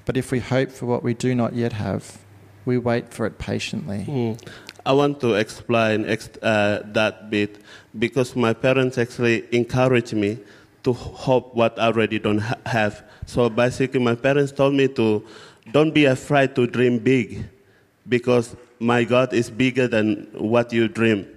But 0.06 0.18
if 0.18 0.32
we 0.32 0.40
hope 0.40 0.72
for 0.72 0.86
what 0.86 1.04
we 1.04 1.14
do 1.14 1.36
not 1.36 1.54
yet 1.54 1.74
have, 1.74 2.20
we 2.66 2.78
wait 2.78 3.14
for 3.14 3.26
it 3.26 3.38
patiently. 3.38 4.06
Mm. 4.08 4.50
I 4.86 4.94
want 4.94 5.20
to 5.22 5.36
explain 5.36 6.06
ex- 6.06 6.30
uh, 6.42 6.82
that 6.86 7.30
bit 7.30 7.60
because 7.98 8.36
my 8.36 8.54
parents 8.54 8.98
actually 8.98 9.46
encouraged 9.52 10.14
me 10.14 10.40
to 10.84 10.94
hope 10.94 11.56
what 11.56 11.78
I 11.80 11.88
already 11.88 12.20
don't 12.20 12.40
ha- 12.40 12.58
have. 12.66 13.04
So 13.26 13.50
basically, 13.50 14.00
my 14.00 14.16
parents 14.16 14.52
told 14.52 14.74
me 14.74 14.88
to 14.90 15.24
don't 15.72 15.94
be 15.94 16.06
afraid 16.06 16.56
to 16.56 16.68
dream 16.68 17.00
big 17.00 17.46
because 18.08 18.56
my 18.80 19.04
God 19.04 19.34
is 19.34 19.50
bigger 19.50 19.88
than 19.88 20.28
what 20.34 20.74
you 20.74 20.88
dream. 20.88 21.28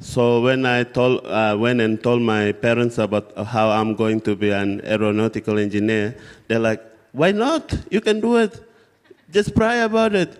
So 0.00 0.40
when 0.40 0.66
I 0.66 0.84
told, 0.84 1.24
uh, 1.26 1.56
went 1.58 1.80
and 1.80 2.02
told 2.02 2.22
my 2.22 2.52
parents 2.52 2.98
about 2.98 3.36
how 3.46 3.70
I'm 3.70 3.94
going 3.94 4.20
to 4.22 4.34
be 4.34 4.50
an 4.50 4.80
aeronautical 4.84 5.58
engineer, 5.58 6.16
they're 6.48 6.58
like, 6.58 6.82
"Why 7.12 7.30
not? 7.30 7.76
You 7.90 8.00
can 8.00 8.20
do 8.20 8.36
it. 8.36 8.58
Just 9.30 9.54
pray 9.54 9.82
about 9.82 10.14
it. 10.14 10.38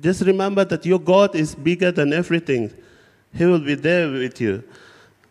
Just 0.00 0.22
remember 0.22 0.64
that 0.66 0.84
your 0.84 0.98
God 0.98 1.34
is 1.34 1.54
bigger 1.54 1.92
than 1.92 2.12
everything. 2.12 2.72
He 3.32 3.46
will 3.46 3.60
be 3.60 3.74
there 3.74 4.10
with 4.10 4.40
you." 4.40 4.62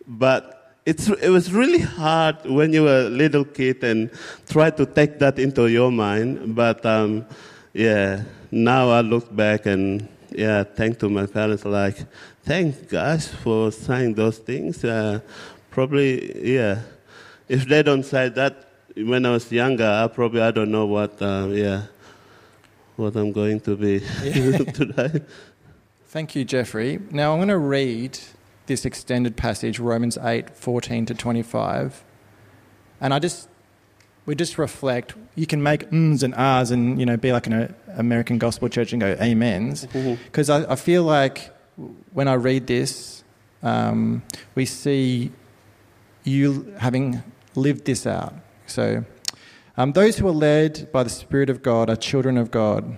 But 0.08 0.53
it's, 0.86 1.08
it 1.08 1.30
was 1.30 1.52
really 1.52 1.80
hard 1.80 2.46
when 2.46 2.74
you 2.74 2.84
were 2.84 3.08
a 3.08 3.10
little 3.10 3.46
kid 3.46 3.84
and 3.84 4.10
try 4.50 4.69
to 4.69 4.86
take 4.86 5.19
that 5.19 5.39
into 5.39 5.67
your 5.67 5.91
mind. 5.91 6.56
But 6.56 6.86
um, 6.86 7.26
yeah, 7.74 8.24
now 8.52 8.89
I 8.89 9.02
look 9.02 9.34
back 9.34 9.65
and 9.65 10.08
yeah, 10.30 10.63
thank 10.63 11.00
to 11.00 11.10
my 11.10 11.26
parents. 11.26 11.65
Like, 11.65 11.98
thanks 12.43 12.78
guys 12.91 13.28
for 13.28 13.72
saying 13.72 14.15
those 14.15 14.39
things. 14.39 14.84
Uh, 14.84 15.22
probably 15.72 16.54
yeah, 16.54 16.82
if 17.48 17.65
they 17.67 17.84
don't 17.84 18.04
say 18.04 18.30
that 18.30 18.69
when 18.96 19.26
I 19.26 19.32
was 19.32 19.52
younger, 19.52 19.88
I 19.88 20.08
probably 20.08 20.41
I 20.41 20.52
don't 20.52 20.72
know 20.72 20.86
what 20.86 21.22
uh, 21.22 21.48
yeah 21.52 21.84
what 22.96 23.15
I'm 23.15 23.32
going 23.32 23.60
to 23.62 23.76
be 23.76 24.00
today. 24.74 25.22
Thank 26.08 26.36
you, 26.36 26.46
Jeffrey. 26.46 27.00
Now 27.10 27.32
I'm 27.34 27.39
going 27.39 27.48
to 27.48 27.58
read 27.58 28.19
this 28.65 28.86
extended 28.86 29.36
passage, 29.36 29.80
Romans 29.80 30.17
8, 30.17 30.56
14 30.56 31.06
to 31.08 31.13
25. 31.13 32.04
And 33.02 33.13
I 33.13 33.19
just, 33.19 33.49
we 34.26 34.36
just 34.36 34.58
reflect, 34.58 35.15
you 35.36 35.45
can 35.45 35.62
make 35.62 35.84
ums 35.91 36.23
and 36.23 36.34
ahs 36.36 36.71
and, 36.71 36.99
you 36.99 37.06
know, 37.06 37.17
be 37.17 37.32
like 37.32 37.47
an 37.47 37.76
American 37.95 38.38
gospel 38.38 38.69
church 38.69 38.93
and 38.93 39.02
go 39.02 39.17
amens. 39.19 39.86
Because 39.86 40.49
I, 40.49 40.71
I, 40.71 40.76
feel 40.76 41.04
like 41.04 41.54
when 42.13 42.28
I 42.28 42.36
read 42.36 42.67
this, 42.67 43.23
um, 43.62 44.23
we 44.56 44.65
see 44.65 45.32
you 46.23 46.73
having 46.78 47.21
lived 47.56 47.86
this 47.86 48.08
out. 48.08 48.34
So, 48.65 49.04
um, 49.76 49.93
those 49.93 50.17
who 50.17 50.28
are 50.28 50.32
led 50.32 50.91
by 50.91 51.04
the 51.04 51.10
Spirit 51.10 51.49
of 51.49 51.63
God 51.63 51.89
are 51.89 51.95
children 51.95 52.38
of 52.38 52.52
God. 52.52 52.97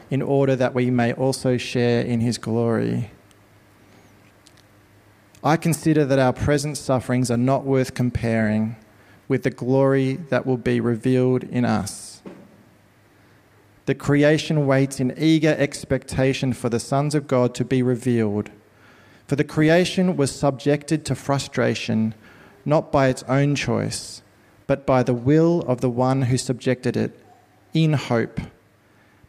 in 0.11 0.21
order 0.21 0.57
that 0.57 0.75
we 0.75 0.91
may 0.91 1.13
also 1.13 1.57
share 1.57 2.01
in 2.01 2.19
his 2.19 2.37
glory. 2.37 3.09
I 5.43 5.55
consider 5.55 6.05
that 6.05 6.19
our 6.19 6.33
present 6.33 6.77
sufferings 6.77 7.31
are 7.31 7.37
not 7.37 7.63
worth 7.63 7.95
comparing 7.95 8.75
with 9.27 9.43
the 9.43 9.49
glory 9.49 10.15
that 10.29 10.45
will 10.45 10.57
be 10.57 10.81
revealed 10.81 11.45
in 11.45 11.63
us. 11.63 12.21
The 13.85 13.95
creation 13.95 14.67
waits 14.67 14.99
in 14.99 15.15
eager 15.17 15.55
expectation 15.57 16.53
for 16.53 16.69
the 16.69 16.79
sons 16.79 17.15
of 17.15 17.27
God 17.27 17.55
to 17.55 17.65
be 17.65 17.81
revealed. 17.81 18.51
For 19.27 19.37
the 19.37 19.45
creation 19.45 20.17
was 20.17 20.35
subjected 20.35 21.05
to 21.05 21.15
frustration, 21.15 22.13
not 22.65 22.91
by 22.91 23.07
its 23.07 23.23
own 23.23 23.55
choice, 23.55 24.21
but 24.67 24.85
by 24.85 25.03
the 25.03 25.13
will 25.13 25.61
of 25.61 25.79
the 25.79 25.89
one 25.89 26.23
who 26.23 26.37
subjected 26.37 26.97
it, 26.97 27.17
in 27.73 27.93
hope 27.93 28.41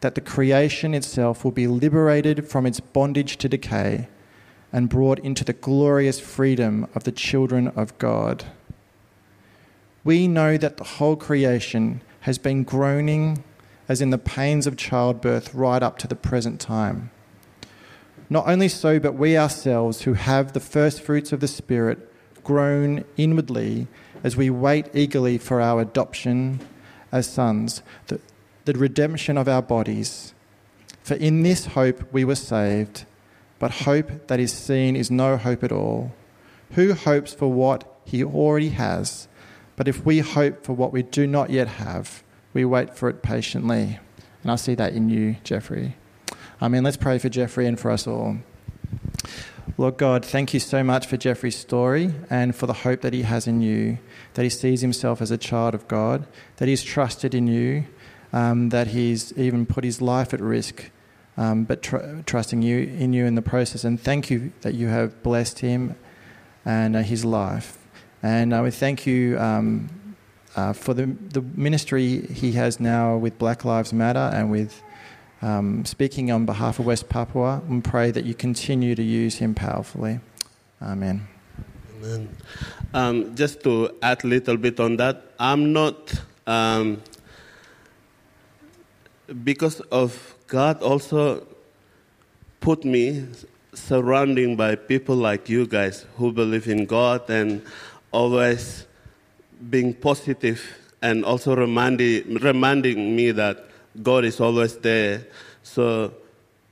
that 0.03 0.15
the 0.15 0.21
creation 0.21 0.95
itself 0.95 1.45
will 1.45 1.53
be 1.53 1.67
liberated 1.67 2.47
from 2.47 2.67
its 2.67 2.81
bondage 2.81 3.37
to 3.39 3.49
decay 3.49 4.09
and 4.73 4.89
brought 4.89 5.19
into 5.21 5.45
the 5.45 5.53
glorious 5.53 6.19
freedom 6.21 6.87
of 6.95 7.05
the 7.05 7.13
children 7.13 7.69
of 7.69 7.97
God. 7.99 8.45
We 10.05 10.27
know 10.27 10.57
that 10.57 10.77
the 10.77 10.85
whole 10.85 11.17
creation 11.17 12.03
has 12.21 12.37
been 12.37 12.65
groaning 12.65 13.45
as 13.89 14.01
in 14.01 14.11
the 14.11 14.19
pains 14.19 14.67
of 14.67 14.77
childbirth 14.77 15.55
right 15.55 15.83
up 15.83 15.99
to 15.99 16.09
the 16.09 16.17
present 16.17 16.61
time. 16.61 17.11
Not 18.29 18.49
only 18.49 18.69
so, 18.69 18.99
but 18.99 19.15
we 19.15 19.37
ourselves 19.37 20.03
who 20.03 20.15
have 20.15 20.53
the 20.53 20.61
first 20.61 21.01
fruits 21.03 21.33
of 21.33 21.41
the 21.41 21.49
Spirit 21.49 22.13
groan 22.43 23.05
inwardly 23.17 23.87
as 24.25 24.37
we 24.37 24.51
wait 24.51 24.87
eagerly 24.95 25.39
for 25.39 25.61
our 25.61 25.81
adoption 25.81 26.61
as 27.13 27.29
sons, 27.29 27.83
the, 28.07 28.21
the 28.65 28.73
redemption 28.75 29.37
of 29.37 29.49
our 29.49 29.63
bodies. 29.63 30.35
For 31.03 31.15
in 31.15 31.43
this 31.43 31.67
hope 31.67 32.13
we 32.13 32.25
were 32.25 32.37
saved, 32.37 33.05
but 33.59 33.71
hope 33.71 34.29
that 34.29 34.41
is 34.41 34.53
seen 34.53 34.97
is 34.97 35.11
no 35.11 35.37
hope 35.37 35.65
at 35.65 35.73
all. 35.73 36.13
Who 36.73 36.95
hopes 36.95 37.35
for 37.35 37.51
what 37.53 38.01
he 38.05 38.25
already 38.25 38.71
has? 38.71 39.29
But 39.77 39.89
if 39.89 40.05
we 40.05 40.21
hope 40.21 40.65
for 40.65 40.73
what 40.75 40.93
we 40.93 41.03
do 41.03 41.27
not 41.27 41.51
yet 41.51 41.69
have, 41.69 42.23
we 42.55 42.65
wait 42.65 42.97
for 42.97 43.09
it 43.09 43.23
patiently. 43.23 43.99
And 44.43 44.51
I 44.51 44.57
see 44.57 44.75
that 44.75 44.93
in 44.93 45.09
you, 45.09 45.37
Jeffrey. 45.45 45.97
I 46.61 46.69
mean, 46.69 46.85
Let's 46.85 46.97
pray 46.97 47.19
for 47.19 47.29
Jeffrey 47.29 47.67
and 47.67 47.79
for 47.79 47.91
us 47.91 48.07
all. 48.07 48.39
Lord 49.79 49.97
God, 49.97 50.25
thank 50.25 50.53
you 50.53 50.61
so 50.61 50.85
much 50.85 51.07
for 51.07 51.17
Jeffrey's 51.17 51.57
story 51.57 52.15
and 52.29 52.55
for 52.55 52.67
the 52.67 52.73
hope 52.73 53.01
that 53.01 53.13
he 53.13 53.23
has 53.23 53.47
in 53.47 53.63
you, 53.63 53.99
that 54.35 54.43
he 54.43 54.51
sees 54.51 54.81
himself 54.81 55.23
as 55.23 55.31
a 55.31 55.39
child 55.39 55.75
of 55.75 55.89
God, 55.89 56.27
that 56.57 56.69
he's 56.69 56.83
trusted 56.83 57.35
in 57.35 57.47
you, 57.47 57.87
um, 58.33 58.71
that 58.71 58.89
he's 58.89 59.33
even 59.37 59.67
put 59.67 59.85
his 59.85 60.01
life 60.01 60.33
at 60.33 60.41
risk, 60.41 60.91
um, 61.37 61.65
but 61.65 61.83
tr- 61.83 62.21
trusting 62.27 62.63
you 62.63 62.79
in 62.79 63.13
you 63.13 63.25
in 63.27 63.35
the 63.35 63.43
process. 63.43 63.85
And 63.85 64.01
thank 64.01 64.31
you 64.31 64.53
that 64.63 64.75
you 64.75 64.89
have 64.89 65.23
blessed 65.23 65.61
him 65.61 65.97
and 66.65 66.97
uh, 66.97 67.03
his 67.03 67.25
life. 67.25 67.79
And 68.23 68.55
uh, 68.55 68.61
we 68.63 68.71
thank 68.71 69.07
you 69.07 69.39
um, 69.39 69.91
uh, 70.55 70.73
for 70.73 70.95
the, 70.95 71.07
the 71.07 71.43
ministry 71.43 72.27
he 72.27 72.53
has 72.53 72.79
now 72.79 73.17
with 73.17 73.39
Black 73.39 73.65
Lives 73.65 73.93
Matter 73.93 74.31
and 74.33 74.51
with 74.51 74.81
um, 75.43 75.85
speaking 75.85 76.31
on 76.31 76.47
behalf 76.47 76.79
of 76.79 76.87
West 76.87 77.09
Papua. 77.09 77.61
And 77.69 77.83
pray 77.83 78.11
that 78.13 78.25
you 78.25 78.35
continue 78.35 78.95
to 78.95 79.03
use 79.03 79.37
him 79.37 79.55
powerfully. 79.55 80.21
Amen. 80.81 81.27
Amen. 81.99 82.37
Um, 82.95 83.35
just 83.35 83.63
to 83.65 83.91
add 84.03 84.25
a 84.25 84.27
little 84.27 84.57
bit 84.57 84.79
on 84.81 84.97
that, 84.97 85.33
I'm 85.39 85.73
not 85.73 86.15
um, 86.47 87.03
because 89.45 89.81
of 89.81 90.35
God 90.47 90.83
also 90.83 91.47
put 92.61 92.85
me 92.85 93.27
surrounding 93.75 94.57
by 94.57 94.75
people 94.77 95.17
like 95.17 95.49
you 95.49 95.67
guys 95.67 96.07
who 96.17 96.33
believe 96.33 96.69
in 96.69 96.87
God 96.87 97.29
and 97.31 97.63
always 98.11 98.87
being 99.71 99.95
positive 99.95 100.63
and 101.01 101.25
also 101.25 101.57
reminding, 101.57 102.35
reminding 102.35 103.17
me 103.17 103.31
that 103.33 103.65
God 104.03 104.25
is 104.25 104.41
always 104.41 104.77
there. 104.77 105.27
So, 105.63 106.13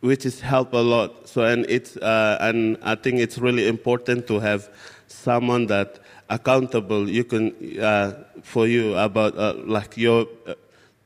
which 0.00 0.24
is 0.24 0.40
help 0.40 0.72
a 0.72 0.78
lot. 0.78 1.28
So, 1.28 1.44
and 1.44 1.66
it's, 1.68 1.96
uh, 1.96 2.38
and 2.40 2.78
I 2.82 2.94
think 2.94 3.18
it's 3.18 3.38
really 3.38 3.68
important 3.68 4.26
to 4.28 4.38
have 4.40 4.68
someone 5.06 5.66
that 5.66 5.98
accountable 6.28 7.08
you 7.08 7.24
can, 7.24 7.78
uh, 7.80 8.14
for 8.42 8.66
you 8.66 8.94
about, 8.96 9.36
uh, 9.36 9.54
like 9.64 9.96
your, 9.96 10.26
uh, 10.46 10.54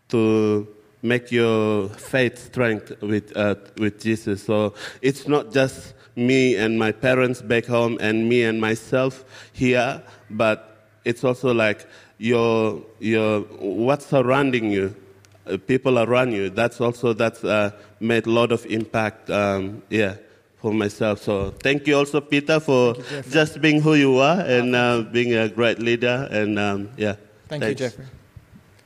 to, 0.09 0.69
make 1.05 1.31
your 1.31 1.89
faith 1.91 2.39
strength 2.39 3.01
with, 3.03 3.37
uh, 3.37 3.55
with 3.77 4.01
Jesus. 4.01 4.43
So 4.43 4.75
it's 5.03 5.29
not 5.29 5.53
just 5.53 5.95
me 6.17 6.57
and 6.57 6.79
my 6.79 6.93
parents 6.93 7.43
back 7.43 7.67
home 7.67 7.99
and 8.01 8.29
me 8.29 8.43
and 8.43 8.61
myself 8.61 9.25
here, 9.53 10.03
but 10.31 10.89
it's 11.05 11.23
also 11.23 11.53
like 11.53 11.87
your, 12.17 12.83
your, 13.01 13.41
what's 13.41 14.07
surrounding 14.07 14.71
you, 14.71 14.97
uh, 15.47 15.59
people 15.67 15.99
around 15.99 16.33
you. 16.33 16.49
That's 16.49 16.81
also, 16.81 17.13
that's 17.13 17.45
uh, 17.45 17.73
made 18.01 18.27
a 18.27 18.31
lot 18.31 18.51
of 18.51 18.65
impact, 18.67 19.29
um, 19.29 19.83
yeah, 19.91 20.17
for 20.57 20.73
myself. 20.73 21.21
So 21.21 21.51
thank 21.51 21.87
you 21.87 21.99
also, 21.99 22.23
Peter, 22.23 22.61
for 22.61 22.95
you, 22.97 23.23
just 23.29 23.61
being 23.61 23.83
who 23.83 23.95
you 23.95 24.17
are 24.19 24.41
and 24.41 24.75
uh, 24.75 25.03
being 25.03 25.35
a 25.35 25.51
great 25.51 25.81
leader. 25.81 26.27
And 26.31 26.59
um, 26.59 26.91
yeah. 26.97 27.17
Thank 27.49 27.63
thanks. 27.63 27.81
you, 27.81 27.87
Jeffrey. 27.89 28.07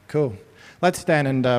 Cool. 0.08 0.36
Let's 0.80 1.00
stand 1.00 1.26
and 1.26 1.44
uh, 1.44 1.50